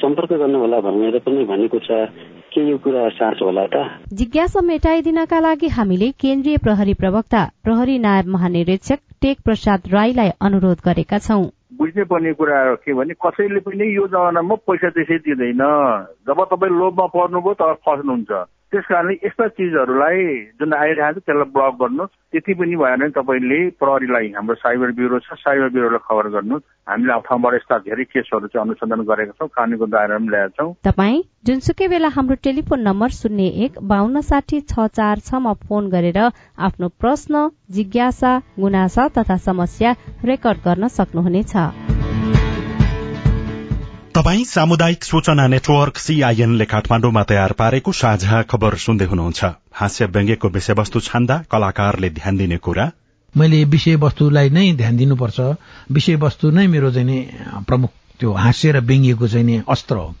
सम्पर्क 0.00 0.32
गर्नुहोला 0.32 0.80
भनेर 0.80 1.18
पनि 1.26 1.44
भनेको 1.44 1.78
छ। 1.78 2.06
के 2.54 2.62
यो 2.70 2.76
कुरा 2.78 3.08
साँचो 3.08 3.44
होला 3.44 3.66
त? 3.66 3.76
जिज्ञासा 4.12 4.60
मेटाइदिनका 4.60 5.40
लागि 5.40 5.68
हामीले 5.68 6.10
केन्द्रीय 6.22 6.56
प्रहरी 6.56 6.94
प्रवक्ता 6.94 7.42
प्रहरी 7.64 7.98
नायब 7.98 8.26
महानिरीक्षक 8.28 8.98
टेक 9.22 9.38
प्रसाद 9.44 9.90
राईलाई 9.92 10.30
अनुरोध 10.40 10.78
गरेका 10.86 11.18
छौं। 11.18 11.44
बुझ्नै 11.78 12.04
पर्ने 12.04 12.32
कुरा 12.32 12.74
के 12.74 12.94
भने 12.94 13.14
कसैले 13.14 13.60
पनि 13.60 13.84
यो 13.96 14.06
जमानामा 14.06 14.54
पैसा 14.54 14.88
त्यसै 14.90 15.18
दिँदैन। 15.18 15.62
जब 16.26 16.38
तपाईँ 16.44 16.72
लोभमा 16.72 17.06
पर्नुभयो 17.06 17.54
तब 17.54 17.74
फस्नुहुन्छ। 17.86 18.30
त्यस 18.74 18.86
कारणले 18.90 19.14
यस्ता 19.22 19.46
चिजहरूलाई 19.54 20.22
जुन 20.58 20.74
आइरहेको 20.74 21.20
छ 21.20 21.26
त्यसलाई 21.26 21.50
ब्लक 21.54 21.74
गर्नुहोस्। 21.80 22.10
त्यति 22.34 22.52
पनि 22.58 22.74
भएन 22.74 22.98
भने 22.98 23.08
तपाईँले 23.14 23.58
प्रहरीलाई 23.78 24.26
हाम्रो 24.34 24.54
साइबर 24.58 24.90
ब्युरो 24.98 25.18
छ 25.22 25.38
साइबर 25.38 25.68
ब्युरोलाई 25.70 26.02
खबर 26.02 26.28
गर्नुहोस्। 26.34 26.66
हामीले 26.90 27.20
ठाउँबाट 27.22 27.54
यस्ता 27.54 27.78
धेरै 27.86 28.04
केसहरू 28.10 28.46
चाहिँ 28.50 28.66
अनुसन्धान 28.66 29.06
गरेका 29.06 29.38
छौँ 29.38 29.48
कानुनको 29.54 29.86
दायरामा 29.86 30.30
ल्याएका 30.30 30.54
छौँ। 30.58 30.74
तपाईँ 30.82 31.22
जुनसुकै 31.46 31.88
बेला 31.88 32.08
हाम्रो 32.10 32.34
टेलिफोन 32.42 32.80
नम्बर 32.82 33.10
शून्य 33.14 33.46
एक 33.64 33.78
बान्न 33.86 34.26
साठी 34.26 34.60
छ 34.66 34.90
चार 34.90 35.22
छमा 35.22 35.52
फोन 35.62 35.90
गरेर 35.94 36.18
आफ्नो 36.58 36.88
प्रश्न 36.98 37.48
जिज्ञासा 37.70 38.38
गुनासा 38.58 39.08
तथा 39.14 39.36
समस्या 39.46 39.94
रेकर्ड 40.24 40.58
गर्न 40.66 40.88
सक्नुहुनेछ। 40.90 41.93
तपाई 44.14 44.44
सामुदायिक 44.44 45.04
सूचना 45.04 45.46
नेटवर्क 45.46 45.96
सीआईएनले 45.96 46.64
काठमाण्डुमा 46.64 47.22
तयार 47.22 47.52
पारेको 47.52 47.92
साझा 47.92 48.42
खबर 48.42 48.74
सुन्दै 48.74 49.04
हुनुहुन्छ। 49.04 49.44
हास्य 49.74 50.06
व्यङ्ग्यको 50.06 50.48
विषयवस्तु 50.48 51.00
छान्दा 51.00 51.38
कलाकारले 51.50 52.10
ध्यान 52.10 52.36
दिने 52.36 52.56
कुरा? 52.56 52.84
मैले 53.34 53.64
विषयवस्तुलाई 53.64 54.50
नै 54.50 54.72
ध्यान 54.72 54.96
दिनुपर्छ। 54.96 55.40
विषयवस्तु 55.90 56.50
नै 56.50 56.66
मेरो 56.66 56.90
चाहिँ 56.92 57.18
प्रमुख 57.66 57.90
त्यो 58.20 58.32
हास्य 58.34 58.72
र 58.72 58.84
व्यङ्ग्यको 58.86 59.28
चाहिँ 59.28 59.58
अस्त्र 59.68 59.96
हो। 59.96 60.14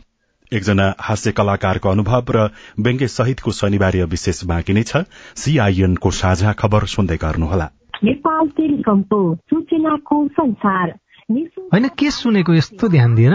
एकजना 0.52 0.86
हास्य 1.00 1.32
कलाकारको 1.32 1.88
अनुभव 1.88 2.34
र 2.34 2.50
व्यङ्ग्य 2.80 3.08
सहितको 3.08 3.50
शनिबार 3.52 4.02
विशेष 4.10 4.44
बाँकी 4.44 4.72
नै 4.72 4.82
छ। 4.82 5.06
सीआईएनको 5.38 6.10
साझा 6.10 6.52
खबर 6.58 6.90
सुन्दै 6.96 7.22
गर्नुहोला। 7.22 7.70
नेपाल 8.04 8.46
टेलिकमको 8.58 9.24
सूचनाको 9.46 10.26
संसार 10.34 10.98
होइन 11.30 11.88
के 11.98 12.10
सुनेको 12.10 12.54
यस्तो 12.54 12.88
ध्यान 12.88 13.14
दिएर 13.14 13.34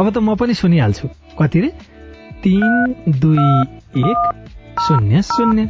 अब 0.00 0.10
त 0.10 0.18
म 0.18 0.34
पनि 0.36 0.54
सुनिहाल्छु। 0.54 1.08
कति 1.40 1.60
रे 1.60 1.68
तिन 2.42 2.94
दुई 3.20 3.44
एक 4.00 4.20
शून्य 4.80 5.22
शून्य। 5.22 5.62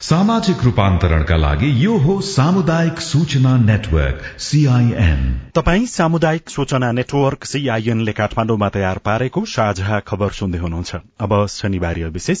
सामाजिक 0.00 0.62
रूपान्तरणका 0.64 1.36
लागि 1.36 1.70
यो 1.84 1.96
हो 1.96 2.20
सामुदायिक 2.20 3.00
सूचना 3.00 3.56
नेटवर्क 3.56 4.20
सीआईएन 4.38 5.20
तपाई 5.54 5.86
सामुदायिक 5.86 6.50
सूचना 6.50 6.92
नेटवर्क 6.92 7.44
सीआईएनले 7.44 8.12
काठमाडौँमा 8.12 8.68
तयार 8.68 8.98
पारेको 9.04 9.44
साझा 9.44 9.98
खबर 10.06 10.30
सुन्दै 10.38 10.58
हुनुहुन्छ। 10.58 10.94
अब 11.20 11.46
शनिबार 11.50 11.98
विशेष। 12.10 12.40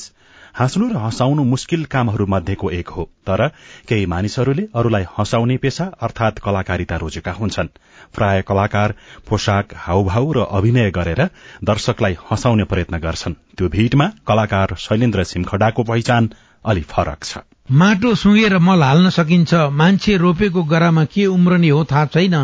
हाँस्नु 0.56 0.86
र 0.88 0.96
हँसाउनु 0.96 1.44
मुस्किल 1.44 1.84
कामहरू 1.84 2.26
मध्येको 2.26 2.70
एक 2.70 2.88
हो। 2.88 3.02
तर 3.26 3.46
केही 3.88 4.06
मानिसहरूले 4.06 4.62
अरूलाई 4.74 5.04
हँसाउने 5.18 5.56
पेशा 5.56 5.84
अर्थात 6.00 6.38
कलाकारिता 6.38 6.96
रोजेका 6.96 7.32
हुन्छन्। 7.32 7.68
प्राय 8.14 8.42
कलाकार 8.42 8.94
पोसाक 9.28 9.74
हाउभाउ 9.76 10.32
र 10.32 10.46
अभिनय 10.50 10.90
गरेर 10.90 11.20
दर्शकलाई 11.64 12.16
हँसाउने 12.30 12.64
प्रयत्न 12.64 12.98
गर्छन्। 12.98 13.34
त्यो 13.56 13.68
भीटमा 13.68 14.06
कलाकार 14.26 14.74
शैलेन्द्र 14.78 15.24
सिमखडाको 15.24 15.82
पहिचान 15.82 16.30
अलि 16.64 16.82
फरक 16.82 17.24
छ। 17.24 17.38
माटो 17.70 18.14
सुँगेर 18.14 18.58
मल 18.58 18.82
हाल्न 18.82 19.10
सकिन्छ 19.10 19.54
मान्छे 19.54 20.16
रोपेको 20.16 20.62
गरामा 20.62 21.04
के 21.04 21.26
उम्रने 21.26 21.68
हो 21.68 21.84
थाहा 21.84 22.06
छैन। 22.06 22.36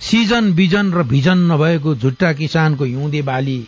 सिजन 0.00 0.52
बिजन 0.54 0.92
र 0.92 1.02
भिजन 1.02 1.38
नभएको 1.52 1.94
झुट्टा 1.94 2.32
किसानको 2.32 2.84
हिउँदे 2.84 3.22
बाली। 3.22 3.58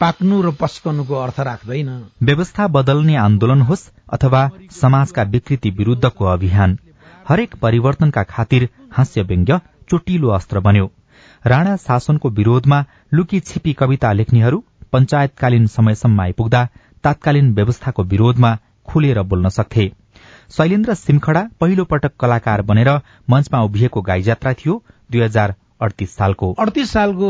पाक्नु 0.00 0.40
र 0.42 0.50
पस्कनुको 0.50 1.14
अर्थ 1.14 1.38
राख्दैन। 1.40 1.88
व्यवस्था 2.22 2.66
बदल्ने 2.68 3.16
आन्दोलन 3.16 3.60
होस् 3.60 3.88
अथवा 4.12 4.42
समाजका 4.72 5.22
विकृति 5.32 5.70
विरूद्धको 5.70 6.24
अभियान। 6.24 6.78
हरेक 7.28 7.54
परिवर्तनका 7.62 8.22
खातिर 8.24 8.68
हास्य 8.92 9.22
व्यङ्ग्य 9.22 9.60
चोटिलो 9.90 10.28
अस्त्र 10.28 10.60
बन्यो। 10.60 10.90
राणा 11.46 11.76
शासनको 11.76 12.30
विरोधमा 12.30 12.84
लुकी 13.14 13.40
छिपी 13.40 13.72
कविता 13.72 14.12
लेख्नेहरू 14.12 14.62
पञ्चायतकालीन 14.92 15.66
समयसम्म 15.66 16.20
आइपुग्दा 16.20 16.64
तात्कालीन 17.04 17.52
व्यवस्थाको 17.54 18.02
विरोधमा 18.04 18.56
खुलेर 18.88 19.22
बोल्न 19.22 19.48
सक्थे। 19.48 19.90
शैलेन्द्र 20.50 20.94
सिमखडा 20.94 21.48
पहिलो 21.60 21.84
पटक 21.84 22.12
कलाकार 22.20 22.62
बनेर 22.62 22.90
मञ्चमा 23.30 23.62
उभिएको 23.62 24.02
गाई 24.02 24.22
जात्रा 24.22 24.52
थियो 24.54 24.82
दुई 25.10 25.20
हजार 25.20 25.54
अडतिस 25.80 26.14
सालको। 26.16 26.52
अडतिस 26.58 26.90
सालको 26.90 27.28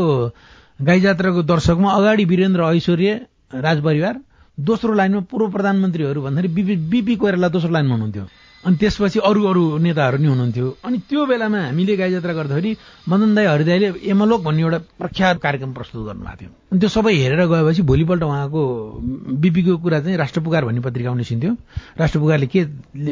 गाई 0.79 0.99
जात्राको 1.01 1.41
दर्शकमा 1.43 1.91
अगाडि 1.91 2.25
वीरेन्द्र 2.25 2.63
ऐश्वर्य 2.75 3.11
राजपरिवार 3.51 4.15
दोस्रो 4.57 4.93
लाइनमा 4.93 5.21
पूर्व 5.31 5.47
प्रधानमन्त्रीहरू 5.51 6.21
भन्दाखेरि 6.21 6.53
बिपी 6.55 6.75
बिपी 6.91 7.15
कोइराला 7.15 7.47
दोस्रो 7.55 7.71
लाइनमा 7.71 7.93
हुनुहुन्थ्यो। 7.93 8.25
अनि 8.63 8.75
त्यसपछि 8.75 9.19
अरू 9.23 9.43
अरू 9.47 9.63
नेताहरू 9.83 10.17
नि 10.17 10.27
हुनुहुन्थ्यो। 10.27 10.67
अनि 10.85 10.97
त्यो 11.09 11.25
बेलामा 11.25 11.59
हामीले 11.67 11.95
गाई 11.95 12.11
जात्रा 12.11 12.33
गर्दाखेरि 12.33 12.71
मदन 13.09 13.35
दाई 13.35 13.45
हरिदाईले 13.45 13.87
एमलोक 14.11 14.41
भन्ने 14.43 14.61
एउटा 14.61 14.77
प्रख्यात 14.99 15.35
कार्यक्रम 15.43 15.71
प्रस्तुत 15.73 16.05
गर्नुभएको 16.07 16.37
थियो। 16.39 16.49
अनि 16.71 16.79
त्यो 16.79 16.89
सबै 16.95 17.13
हेरेर 17.23 17.41
गएपछि 17.47 17.81
भोलिपल्ट 17.91 18.23
उहाँको 18.23 18.61
बिपीको 19.43 19.77
कुरा 19.83 19.99
चाहिँ 19.99 20.17
राष्ट्रपुकार 20.17 20.65
भन्ने 20.65 20.81
पत्रिका 20.87 21.13
निस्किन्थ्यो 21.23 21.53
राष्ट्रपुकारले 21.99 22.47
के 22.47 22.61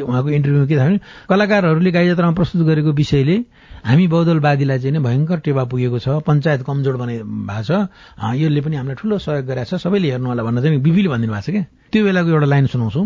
उहाँको 0.04 0.28
इन्टरभ्यूमा 0.36 0.66
के 0.68 0.76
थाहा 0.76 0.96
कलाकारहरूले 1.28 1.90
गाई 1.96 2.06
जात्रामा 2.12 2.32
प्रस्तुत 2.40 2.66
गरेको 2.68 2.92
विषयले 2.92 3.36
हामी 3.84 4.06
बहुदलवादीलाई 4.08 4.78
चाहिँ 4.78 5.02
भयङ्कर 5.02 5.38
टेवा 5.46 5.64
पुगेको 5.64 5.98
छ 5.98 6.08
पञ्चायत 6.26 6.62
कमजोर 6.66 6.96
बने 6.96 7.22
भएको 7.22 7.62
छ। 7.62 7.70
यसले 8.34 8.60
पनि 8.60 8.76
हामीलाई 8.76 8.96
ठुलो 8.96 9.18
सहयोग 9.18 9.46
गरेको 9.46 9.76
छ। 9.76 9.82
सबैले 9.82 10.10
हेर्नु 10.10 10.28
होला 10.28 10.42
भनेर 10.42 10.62
चाहिँ 10.62 10.80
बिपीले 10.82 11.08
भनिदिनु 11.08 11.32
भएको 11.32 11.46
छ 11.46 11.50
क्या 11.50 11.64
त्यो 11.92 12.04
बेलाको 12.04 12.28
एउटा 12.30 12.46
लाइन 12.46 12.66
सुनाउँछु। 12.66 13.00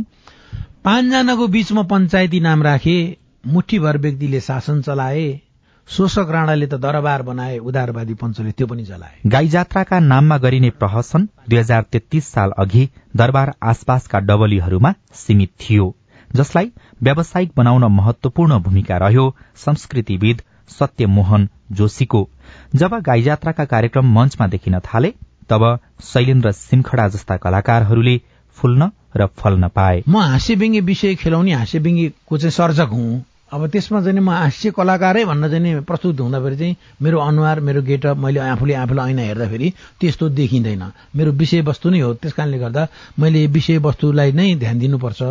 पाँचजनाको 0.85 1.47
बीचमा 1.49 1.83
पञ्चायती 1.93 2.41
नाम 2.41 2.63
राखे 2.63 2.97
मुठीभर 3.45 3.99
व्यक्तिले 3.99 4.41
शासन 4.41 4.83
चलाए 4.83 5.41
शोषक 5.89 6.29
राणाले 6.31 6.67
त 6.67 6.75
दरबार 6.83 7.23
बनाए 7.23 7.59
उदारवादी 7.61 8.15
पञ्चले 8.15 8.51
त्यो 8.53 8.67
पनि 8.67 8.85
चलाए 8.87 9.15
गाई 9.27 9.49
जात्राका 9.49 9.99
नाममा 10.01 10.37
गरिने 10.39 10.71
प्रहसन 10.71 11.29
दुई 11.49 11.59
हजार 11.59 11.83
तेत्तीस 11.93 12.27
साल 12.33 12.51
अघि 12.59 12.89
दरबार 13.17 13.53
आसपासका 13.63 14.19
डबलीहरूमा 14.29 14.93
सीमित 15.15 15.51
थियो 15.61 15.87
जसलाई 16.31 16.71
व्यावसायिक 17.03 17.51
बनाउन 17.57 17.85
महत्वपूर्ण 17.93 18.59
भूमिका 18.59 18.97
रह्यो 18.99 19.25
संस्कृतिविद 19.57 20.43
सत्यमोहन 20.73 21.49
जोशीको 21.73 22.29
जब 22.75 23.01
गाई 23.01 23.23
जात्राका 23.23 23.65
कार्यक्रम 23.65 24.13
मञ्चमा 24.19 24.47
देखिन 24.47 24.79
थाले 24.85 25.13
तब 25.51 25.65
शैलेन्द्र 26.03 26.53
सिमखडा 26.53 27.09
जस्ता 27.09 27.37
कलाकारहरूले 27.37 28.21
फुल्न 28.59 28.91
र 29.17 29.27
फल्न 29.37 29.69
पाए। 29.69 30.03
म 30.09 30.17
हाँस्य 30.19 30.81
विषय 30.81 31.15
खेलाउने 31.15 31.53
हाँस्य 31.53 32.13
को 32.27 32.39
चाहिँ 32.39 32.51
सर्जक 32.51 32.89
हुँ। 32.93 33.23
अब 33.53 33.67
त्यसमा 33.69 34.01
चाहिँ 34.01 34.21
म 34.21 34.31
हास्य 34.31 34.71
कलाकारै 34.71 35.25
भन्न 35.25 35.49
चाहिँ 35.51 35.81
प्रस्तुत 35.85 36.21
हुँदाखेरि 36.21 36.57
चाहिँ 36.57 36.77
मेरो 37.03 37.19
अनुहार 37.21 37.61
मेरो 37.61 37.83
गेटअप 37.83 38.17
मैले 38.17 38.41
आफूले 38.41 38.75
आफूलाई 38.75 39.13
ऐना 39.13 39.23
हेर्दाखेरि 39.23 39.69
त्यस्तो 40.01 40.29
देखिँदैन। 40.29 40.85
मेरो 41.17 41.33
विषयवस्तु 41.33 41.91
नै 41.91 42.01
हो। 42.01 42.15
त्यस 42.15 42.33
कारणले 42.33 42.59
गर्दा 42.59 42.87
मैले 43.19 43.47
विषयवस्तुलाई 43.53 44.33
नै 44.33 44.55
ध्यान 44.57 44.79
दिनुपर्छ। 44.79 45.23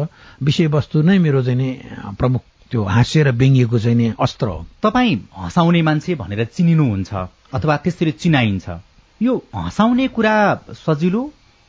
विषयवस्तु 0.44 1.02
नै 1.02 1.18
मेरो 1.18 1.44
चाहिँ 1.44 2.14
प्रमुख 2.14 2.42
त्यो 2.72 2.84
हाँस्य 2.84 3.24
र 3.24 3.32
व्यङ्ग्यको 3.32 3.80
चाहिँ 3.80 3.98
नि 3.98 4.14
अस्त्र 4.20 4.48
हो। 4.48 4.66
तपाईँ 4.84 5.16
हँसाउने 5.38 5.82
मान्छे 5.82 6.16
भनेर 6.16 6.44
चिनिनुहुन्छ 6.56 7.12
अथवा 7.54 7.78
त्यसरी 7.84 8.12
चिनाइन्छ 8.12 8.70
यो 9.22 9.36
हँसाउने 9.56 10.08
कुरा 10.08 10.36
सजिलो 10.86 11.22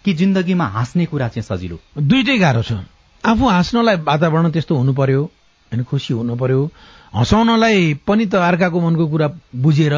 कि 0.05 0.12
जिन्दगीमा 0.15 0.67
हाँस्ने 0.67 1.07
कुरा 1.07 1.29
चाहिँ 1.29 1.43
सजिलो? 1.43 1.79
दुइटै 1.99 2.38
गाह्रो 2.38 2.62
छ। 2.62 2.73
आफू 3.25 3.49
हाँस्नलाई 3.49 3.97
वातावरण 4.07 4.51
त्यस्तो 4.51 4.77
हुनु 4.77 4.93
पर्यो 4.95 5.23
होइन 5.23 5.85
खुसी 5.85 6.15
हुनु 6.15 6.37
पर्यो 6.37 6.71
हँसाउनलाई 7.15 7.95
पनि 8.07 8.27
त 8.27 8.35
अर्काको 8.35 8.81
मनको 8.81 9.07
कुरा 9.07 9.29
बुझेर 9.55 9.95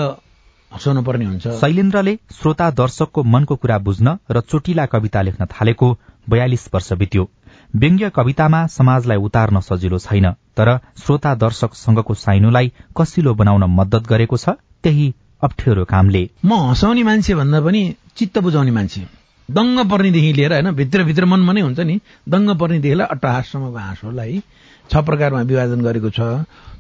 हँसाउनु 0.73 1.03
पर्ने 1.03 1.25
हुन्छ। 1.25 1.47
शैलेन्द्रले 1.61 2.15
श्रोता 2.33 2.71
दर्शकको 2.71 3.23
मनको 3.23 3.57
कुरा 3.57 3.79
बुझ्न 3.79 4.19
र 4.31 4.41
चोटिला 4.41 4.87
कविता 4.87 5.23
लेख्न 5.23 5.47
थालेको 5.47 5.89
बयालिस 6.29 6.69
वर्ष 6.75 6.93
बित्यो। 6.93 7.25
व्यङ्ग्य 7.75 8.09
कवितामा 8.11 8.67
समाजलाई 8.69 9.19
उतार्न 9.19 9.61
सजिलो 9.61 9.99
छैन 9.99 10.27
तर 10.57 10.69
श्रोता 11.03 11.35
दर्शकसँगको 11.35 12.15
साइनोलाई 12.15 12.73
कसिलो 12.97 13.35
बनाउन 13.35 13.65
मद्दत 13.71 14.07
गरेको 14.07 14.37
छ 14.37 14.55
त्यही 14.83 15.07
अप्ठ्यारो 15.43 15.85
कामले। 15.85 16.23
म 16.45 16.53
हँसाउने 16.71 17.03
मान्छे 17.03 17.35
भन्दा 17.35 17.61
पनि 17.61 17.83
चित्त 18.17 18.39
बुझाउने 18.39 18.71
मान्छे। 18.71 19.01
दङ्ग 19.49 19.79
पर्नेदेखि 19.91 20.33
लिएर 20.33 20.53
होइन 20.53 20.71
भित्रभित्र 20.71 21.25
मनमा 21.25 21.53
नै 21.53 21.61
हुन्छ 21.61 21.81
नि 21.81 21.97
दङ्ग 22.29 22.57
पर्नेदेखि 22.61 22.95
लिएर 22.95 23.09
अट्टहाससम्मको 23.15 23.79
हाँसोलाई 23.79 24.43
छ 24.91 24.95
प्रकारमा 25.09 25.43
विभाजन 25.51 25.81
गरेको 25.83 26.11
छ। 26.11 26.21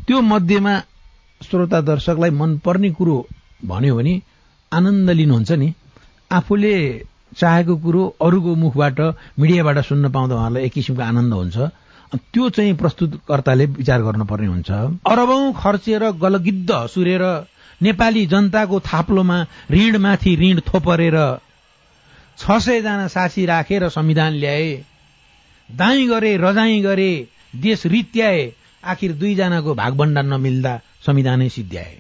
त्यो 0.06 0.20
मध्येमा 0.32 0.74
श्रोता 1.40 1.80
दर्शकलाई 1.90 2.30
मनपर्ने 2.30 2.90
कुरो 2.90 3.16
भन्यो 3.66 3.96
भने 3.96 4.14
आनन्द 4.72 5.10
लिनुहुन्छ 5.10 5.52
नि। 5.52 5.68
आफूले 6.30 6.74
चाहेको 7.36 7.76
कुरो 7.84 8.02
अरूको 8.22 8.54
मुखबाट 8.56 9.00
मिडियाबाट 9.40 9.78
सुन्न 9.84 10.10
पाउँदा 10.12 10.34
उहाँलाई 10.34 10.64
एक 10.64 10.72
किसिमको 10.72 11.02
आनन्द 11.02 11.32
हुन्छ। 11.32 11.56
त्यो 12.32 12.48
चाहिँ 12.50 12.74
प्रस्तुतकर्ताले 12.76 13.66
विचार 13.78 14.02
गर्नुपर्ने 14.02 14.46
हुन्छ। 14.46 14.70
अरबौं 14.70 15.52
खर्चेर 15.52 16.02
गलगिद्ध 16.22 16.70
सुरेर 16.94 17.22
नेपाली 17.80 18.26
जनताको 18.26 18.80
थाप्लोमा 18.80 19.38
ऋणमाथि 19.70 20.34
ऋण 20.42 20.60
थोपरेर 20.68 21.16
छ 22.38 22.58
सयजना 22.60 23.06
साथी 23.08 23.46
राखेर 23.46 23.88
संविधान 23.88 24.32
ल्याए 24.34 24.70
दाई 25.68 26.06
गरे 26.06 26.36
रजाई 26.36 26.80
गरे 26.82 27.10
देश 27.62 27.86
रित्याए 27.86 28.40
आखिर 28.84 29.12
दुईजनाको 29.20 29.74
भागभण्डार 29.74 30.24
नमिल्दा 30.24 30.72
संविधानै 31.06 31.48
सिद्ध्याए। 31.48 31.94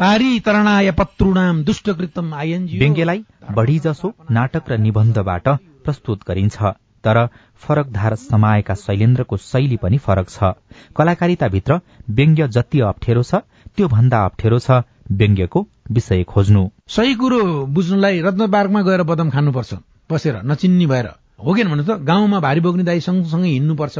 पारी 0.00 0.38
तरणाय 0.40 0.90
पत्रुणाम 0.98 1.62
दुष्टकृतम 1.64 2.32
आइएनजी 2.34 2.78
व्यङ्ग्यलाई 2.78 3.20
बढ़ी 3.54 3.78
जसो 3.78 4.12
नाटक 4.30 4.70
र 4.70 4.78
निबन्धबाट 4.78 5.48
प्रस्तुत 5.84 6.24
गरिन्छ 6.28 6.72
तर 7.04 7.18
फरक 7.62 7.90
धार 7.92 8.14
समाएका 8.14 8.74
शैलेन्द्रको 8.74 9.36
शैली 9.36 9.76
पनि 9.76 9.98
फरक 9.98 10.28
छ। 10.28 10.52
कलाकारिताभित्र 10.96 11.80
व्यङ्ग्य 12.10 12.48
जति 12.48 12.80
अप्ठ्यारो 12.88 13.22
छ 13.22 13.42
त्यो 13.76 13.88
भन्दा 13.88 14.24
अप्ठ्यारो 14.24 14.58
छ 14.58 14.82
व्यङ्ग्यको 15.12 15.66
विषय 15.90 16.22
खोज्नु। 16.24 16.62
सही 16.88 17.14
कुरो 17.14 17.40
बुझ्नुलाई 17.66 18.20
रत्नबार्गमा 18.22 18.82
गएर 18.82 19.02
बदम 19.02 19.30
खानुपर्छ। 19.30 19.74
बसेर 20.10 20.42
नचिन्नी 20.44 20.86
भएर। 20.86 21.06
हो 21.44 21.54
कि 21.54 21.64
भन्नु 21.64 21.84
त 21.84 21.98
गाउँमा 22.04 22.40
भारी 22.40 22.60
बोक्ने 22.60 22.84
दाई 22.84 23.00
सँगसँगै 23.00 23.48
हिँड्नुपर्छ। 23.48 23.98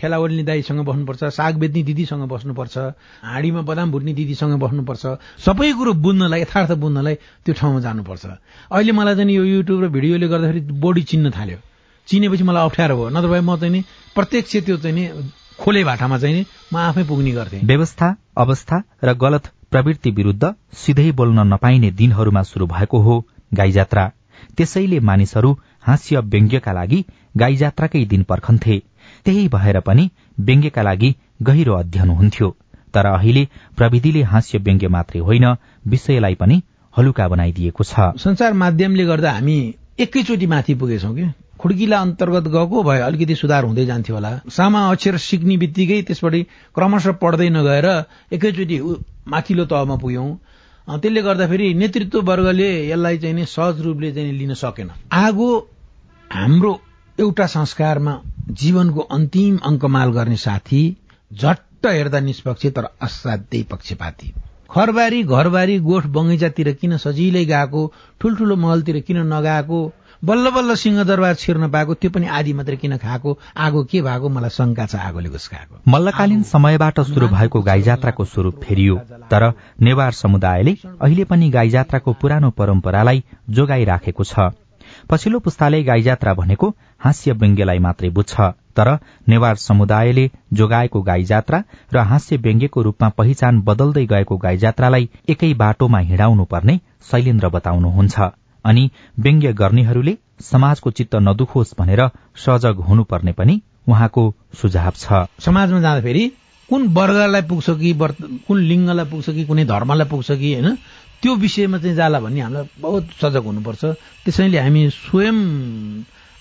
ओड्ने 0.00 0.42
दाईसँग 0.42 0.80
बस्नुपर्छ 0.80 1.24
साग 1.30 1.54
बेच्ने 1.58 1.82
दिदीसँग 1.82 2.22
बस्नुपर्छ 2.28 2.76
हाँडीमा 3.24 3.62
बदाम 3.62 3.90
भुट्ने 3.90 4.12
दिदीसँग 4.14 4.58
बस्नुपर्छ 4.58 5.04
सबै 5.38 5.72
कुरो 5.72 5.92
बुझ्नलाई 5.94 6.40
यथार्थ 6.40 6.72
बुझ्नलाई 6.78 7.14
त्यो 7.44 7.54
ठाउँमा 7.54 7.80
जानुपर्छ। 7.80 8.24
अहिले 8.70 8.92
मलाई 8.92 9.14
चाहिँ 9.14 9.34
यो 9.34 9.44
युट्युब 9.44 9.82
र 9.84 9.88
भिडियोले 9.88 10.28
गर्दाखेरि 10.28 10.60
बढी 10.80 11.02
चिन्न 11.02 11.30
थाल्यो। 11.30 11.58
चिनेपछि 12.08 12.44
मलाई 12.44 12.64
अप्ठ्यारो 12.64 12.96
भयो। 12.96 13.08
नत्र 13.08 13.28
भए 13.28 13.40
म 13.40 13.56
चाहिँ 13.56 13.72
नि 13.72 13.80
प्रत्यक्ष 14.14 14.56
त्यो 14.66 14.76
चाहिँ 14.76 14.94
नि 14.96 15.04
खोले 15.60 15.84
भाटामा 15.84 16.18
चाहिँ 16.18 16.44
म 16.72 16.76
आफै 16.78 17.04
पुग्ने 17.04 17.32
गर्थेँ। 17.32 17.60
व्यवस्था 17.62 18.16
अवस्था 18.36 18.82
र 19.04 19.14
गलत 19.14 19.50
प्रवृत्ति 19.70 20.10
विरूद्ध 20.10 20.54
सिधै 20.74 21.10
बोल्न 21.12 21.46
नपाइने 21.46 21.90
दिनहरूमा 21.90 22.42
शुरू 22.42 22.66
भएको 22.66 22.98
हो 22.98 23.24
गाई 23.54 23.72
जात्रा 23.72 24.04
त्यसैले 24.56 25.00
मानिसहरू 25.00 25.50
हास्य 25.82 26.20
व्यङ्ग्यका 26.26 26.72
लागि 26.72 27.04
गाई 27.36 27.56
जात्राकै 27.56 28.04
दिन 28.04 28.22
पर्खन्थे। 28.22 28.76
त्यही 29.24 29.48
भएर 29.48 29.80
पनि 29.80 30.10
व्यङ्ग्यका 30.40 30.82
लागि 30.82 31.14
गहिरो 31.42 31.74
अध्ययन 31.74 32.08
हुन्थ्यो। 32.10 32.56
तर 32.94 33.06
अहिले 33.06 33.48
प्रविधिले 33.76 34.22
हास्य 34.22 34.58
व्यङ्ग्य 34.58 34.88
मात्रै 34.88 35.20
होइन 35.20 35.46
विषयलाई 35.86 36.34
पनि 36.34 36.62
हलुका 36.94 37.28
बनाइदिएको 37.28 37.84
छ। 37.84 38.16
संसार 38.18 38.52
माध्यमले 38.52 39.04
गर्दा 39.04 39.32
हामी 39.32 39.56
एकैचोटि 40.00 40.46
माथि 40.46 40.74
पुगेछौँ 40.74 41.14
कि? 41.14 41.26
खुड्किला 41.60 41.98
अन्तर्गत 42.00 42.46
गएको 42.48 42.82
भए 42.82 43.00
अलिकति 43.00 43.34
सुधार 43.34 43.64
हुँदै 43.64 43.84
जान्थ्यो 43.86 44.14
होला। 44.16 44.30
सामा 44.48 44.80
अक्षर 44.90 45.16
सिक्ने 45.16 45.56
बित्तिकै 45.56 46.02
त्यसबाट 46.02 46.34
क्रमशः 46.74 47.12
पढ्दै 47.22 47.48
नगएर 47.48 47.86
एकैचोटि 48.32 48.76
माथिल्लो 49.28 49.64
तहमा 49.64 49.96
पुग्यौं। 49.96 50.28
त्यसले 50.88 51.22
गर्दाखेरि 51.22 51.74
नेतृत्व 51.74 52.20
वर्गले 52.20 52.70
यसलाई 52.90 53.18
चाहिँ 53.18 53.34
नि 53.34 53.44
सहज 53.46 53.80
रूपले 53.80 54.12
चाहिँ 54.12 54.32
लिन 54.32 54.54
सकेन। 54.54 54.90
आगो 55.12 55.50
हाम्रो 56.30 56.72
एउटा 57.20 57.46
संस्कारमा 57.52 58.12
जीवनको 58.60 59.00
अन्तिम 59.14 59.56
अङ्कमाल 59.70 60.10
गर्ने 60.12 60.36
साथी 60.42 60.82
झट्ट 61.30 61.86
हेर्दा 61.86 62.20
निष्पक्ष 62.20 62.66
तर 62.76 62.84
असाध्यै 63.02 63.62
पक्षपाती। 63.70 64.32
खरबारी 64.70 65.22
घरबारी 65.24 65.78
गोठ 65.88 66.06
बगैँचातिर 66.16 66.70
किन 66.80 66.96
सजिलै 67.04 67.44
गएको 67.50 67.82
ठुल्ठुलो 68.20 68.56
महलतिर 68.56 68.98
किन 69.08 69.18
नगएको 69.32 69.80
बल्ल 70.22 70.50
बल्ल 70.50 70.74
सिंहदरबार 70.76 71.34
छिर्न 71.42 71.68
पाएको 71.70 71.94
त्यो 72.00 72.10
पनि 72.14 72.26
आधी 72.38 72.52
मात्रै 72.52 72.76
किन 72.76 72.96
खाएको 73.04 73.36
आगो 73.66 73.84
के 73.90 74.02
भएको 74.08 74.28
मलाई 74.38 74.56
शङ्का 74.56 74.86
छ 74.86 74.96
आगोले 75.10 75.28
घुस्काएको। 75.28 75.82
मल्लकालीन 75.88 76.42
समयबाट 76.54 77.00
शुरू 77.12 77.28
भएको 77.36 77.62
गाई 77.68 77.82
जात्राको 77.82 78.24
स्वरूप 78.32 78.64
फेरियो 78.64 78.96
तर 79.30 79.52
नेवार 79.88 80.12
समुदायले 80.22 80.76
अहिले 80.88 81.24
पनि 81.30 81.50
गाई 81.50 81.70
जात्राको 81.76 82.12
पुरानो 82.20 82.50
परम्परालाई 82.58 83.24
जोगाइराखेको 83.50 84.24
छ। 84.24 84.50
पछिल्लो 85.08 85.38
पुस्ताले 85.38 85.82
गाई 85.82 86.02
जात्रा 86.02 86.34
भनेको 86.34 86.68
हास्य 86.98 87.32
व्यङ्ग्यलाई 87.32 87.78
मात्रै 87.78 88.10
बुझ्छ। 88.10 88.34
तर 88.76 88.88
नेवार 89.28 89.56
समुदायले 89.56 90.30
जोगाएको 90.52 91.02
गाई 91.02 91.24
जात्रा 91.24 91.62
र 91.92 91.98
हास्य 92.10 92.36
व्यङ्ग्यको 92.36 92.82
रूपमा 92.82 93.08
पहिचान 93.08 93.60
बदल्दै 93.60 94.04
गएको 94.06 94.36
गाई 94.36 94.56
जात्रालाई 94.56 95.08
एकै 95.28 95.52
बाटोमा 95.54 95.98
हिँडाउनु 95.98 96.44
पर्ने 96.44 96.80
शैलेन्द्र 97.10 97.48
बताउनुहुन्छ। 97.48 98.30
अनि 98.64 98.90
व्यङ्ग्य 99.18 99.52
गर्नेहरूले 99.52 100.16
समाजको 100.40 100.90
चित्त 100.90 101.14
नदुखोस् 101.16 101.74
भनेर 101.78 102.02
सजग 102.36 102.84
हुनुपर्ने 102.88 103.32
पनि 103.32 103.60
उहाँको 103.88 104.22
सुझाव 104.62 104.92
छ। 104.96 105.26
समाजमा 105.40 105.80
जाँदाखेरि 105.80 106.24
कुन 106.68 106.86
वर्गलाई 106.88 107.42
पुग्छ 107.42 107.70
कि 107.70 107.92
कुन 108.46 108.58
लिङ्गलाई 108.60 109.04
पुग्छ 109.04 109.30
कि 109.30 109.44
कुनै 109.44 109.64
धर्मलाई 109.64 110.06
पुग्छ 110.06 110.32
कि 110.32 110.54
होइन 110.54 110.76
त्यो 111.22 111.34
विषयमा 111.36 111.78
चाहिँ 111.78 111.96
जाला 111.96 112.20
भन्ने 112.20 112.40
हामीलाई 112.40 112.68
बहुत 112.80 113.04
सजग 113.22 113.44
हुनुपर्छ। 113.44 113.84
त्यसैले 114.24 114.58
हामी 114.58 114.82
स्वयं 114.90 115.38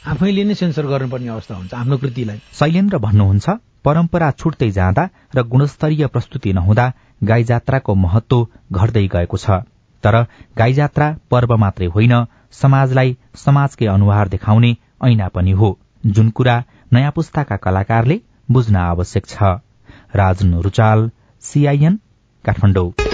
आफैले 0.07 0.43
नै 0.43 0.55
सेन्सर 0.55 0.85
गर्नुपर्ने 0.87 1.27
अवस्था 1.29 1.55
हुन्छ 1.55 1.73
आफ्नो 1.73 1.97
कृतिलाई। 1.97 2.39
शैलेन्द्र 2.53 2.97
भन्नुहुन्छ 2.97 3.47
परम्परा 3.83 4.29
छुट्दै 4.39 4.69
जाँदा 4.71 5.03
र 5.35 5.43
गुणस्तरीय 5.43 6.07
प्रस्तुति 6.07 6.53
नहुँदा 6.53 6.85
गाई 7.23 7.43
जात्राको 7.43 7.95
महत्व 7.95 8.47
घट्दै 8.71 9.05
गएको 9.07 9.37
छ। 9.37 9.63
तर 10.03 10.15
गाई 10.57 10.73
जात्रा 10.73 11.07
पर्व 11.31 11.55
मात्रै 11.57 11.87
होइन 11.95 12.15
समाजलाई 12.53 13.17
समाजकै 13.35 13.87
अनुहार 13.87 14.27
देखाउने 14.29 14.71
ऐना 15.03 15.27
पनि 15.35 15.51
हो। 15.51 15.69
जुन 16.05 16.29
कुरा 16.31 16.55
नयाँ 16.93 17.11
पुस्ताका 17.11 17.55
कलाकारले 17.57 18.21
बुझ्न 18.51 18.75
आवश्यक 18.85 19.27
छ। 19.27 19.59
राजन 20.15 20.59
रुचाल 20.63 21.09
सीआईएन 21.43 21.99
काठमाडौँ। 22.45 23.08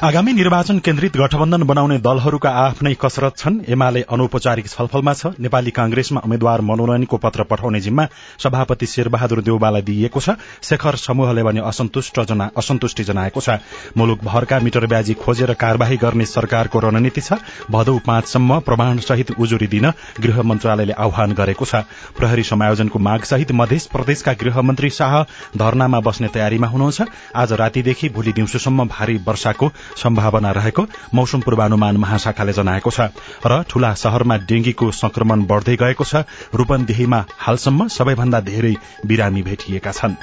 आगामी 0.00 0.32
निर्वाचन 0.32 0.78
केन्द्रित 0.78 1.16
गठबन्धन 1.16 1.62
बनाउने 1.62 1.96
दलहरूका 2.00 2.50
आफ्नै 2.58 2.92
कसरत 3.00 3.36
छन्। 3.36 3.58
एमाले 3.68 4.00
अनौपचारिक 4.08 4.66
छलफलमा 4.66 5.12
छ। 5.12 5.26
नेपाली 5.38 5.70
कांग्रेसमा 5.70 6.20
उम्मेद्वार 6.24 6.60
मनोनयनको 6.64 7.16
पत्र 7.16 7.44
पठाउने 7.44 7.80
जिम्मा 7.80 8.06
सभापति 8.40 8.86
शेरबहादुर 8.86 9.42
देउबालाई 9.44 9.82
दिइएको 9.82 10.20
छ। 10.20 10.40
शेखर 10.64 10.96
समूहले 10.96 11.42
भने 11.42 11.60
असन्तुष्टि 11.60 13.04
जनाएको 13.04 13.40
छ। 13.40 13.60
मुलुक 13.92 14.24
भरका 14.24 14.58
मिटर 14.60 14.86
ब्याजी 14.86 15.14
खोजेर 15.20 15.52
कार्यवाही 15.60 15.96
गर्ने 15.96 16.24
सरकारको 16.26 16.78
रणनीति 16.80 17.20
छ। 17.20 17.36
भदौ 17.68 17.98
पाँचसम्म 18.00 18.58
प्रमाणसहित 18.64 19.36
उजुरी 19.36 19.66
दिन 19.68 19.90
गृह 20.16 20.42
मन्त्रालयले 20.42 20.96
आह्वान 20.96 21.36
गरेको 21.36 21.64
छ। 21.66 21.84
प्रहरी 22.16 22.42
समायोजनको 22.46 22.98
मागसहित 23.00 23.52
मध्य 23.52 23.80
प्रदेशका 23.92 24.32
गृहमन्त्री 24.40 24.90
शाह 24.90 25.20
धरनामा 25.60 26.00
बस्ने 26.00 26.32
तयारीमा 26.32 26.72
हुनुहुन्छ। 26.72 27.00
आज 27.36 27.52
रातीदेखि 27.60 28.08
भोलि 28.08 28.32
दिउँसोसम्म 28.32 28.88
भारी 28.88 29.20
वर्षाको 29.28 29.72
सम्भावना 29.96 30.50
रहेको 30.50 30.86
मौसम 31.14 31.40
पूर्वानुमान 31.40 31.96
महाशाखाले 31.96 32.52
जनाएको 32.52 32.90
छ 32.90 33.10
र 33.46 33.62
ठूला 33.70 33.94
शहरमा 33.94 34.36
डेंगीको 34.48 34.90
संक्रमण 34.90 35.42
बढ़दै 35.44 35.76
गएको 35.76 36.04
छ। 36.04 36.24
रूपन्देहीमा 36.54 37.24
हालसम्म 37.38 37.88
सबैभन्दा 37.88 38.40
धेरै 38.40 38.74
बिरामी 39.06 39.42
भेटिएका 39.42 39.92
छन्। 39.92 40.14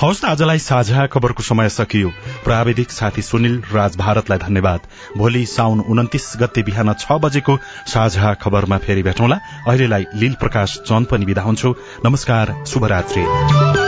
हवस् 0.00 0.24
आजलाई 0.24 0.58
साझा 0.58 1.06
खबरको 1.06 1.42
समय 1.42 1.68
सकियो। 1.68 2.08
प्राविधिक 2.44 2.90
साथी 2.90 3.22
सुनिल 3.22 3.62
राज 3.72 3.96
भारतलाई 3.96 4.38
धन्यवाद। 4.38 4.80
भोलि 5.16 5.44
साउन 5.46 5.80
उन्तिस 5.80 6.32
गते 6.40 6.62
बिहान 6.62 6.92
छ 6.92 7.20
बजेको 7.20 7.58
साझा 7.86 8.32
खबरमा 8.34 8.78
फेरि 8.78 9.02
भेटौँला। 9.02 9.36
अहिलेलाई 9.68 10.06
लील 10.14 10.34
प्रकाश 10.40 10.78
चन्द 10.88 11.06
पनि 11.06 11.24
विदा 11.24 11.42
हुन्छु। 11.42 11.74
नमस्कार 12.04 12.56
शुभरात्री। 12.66 13.79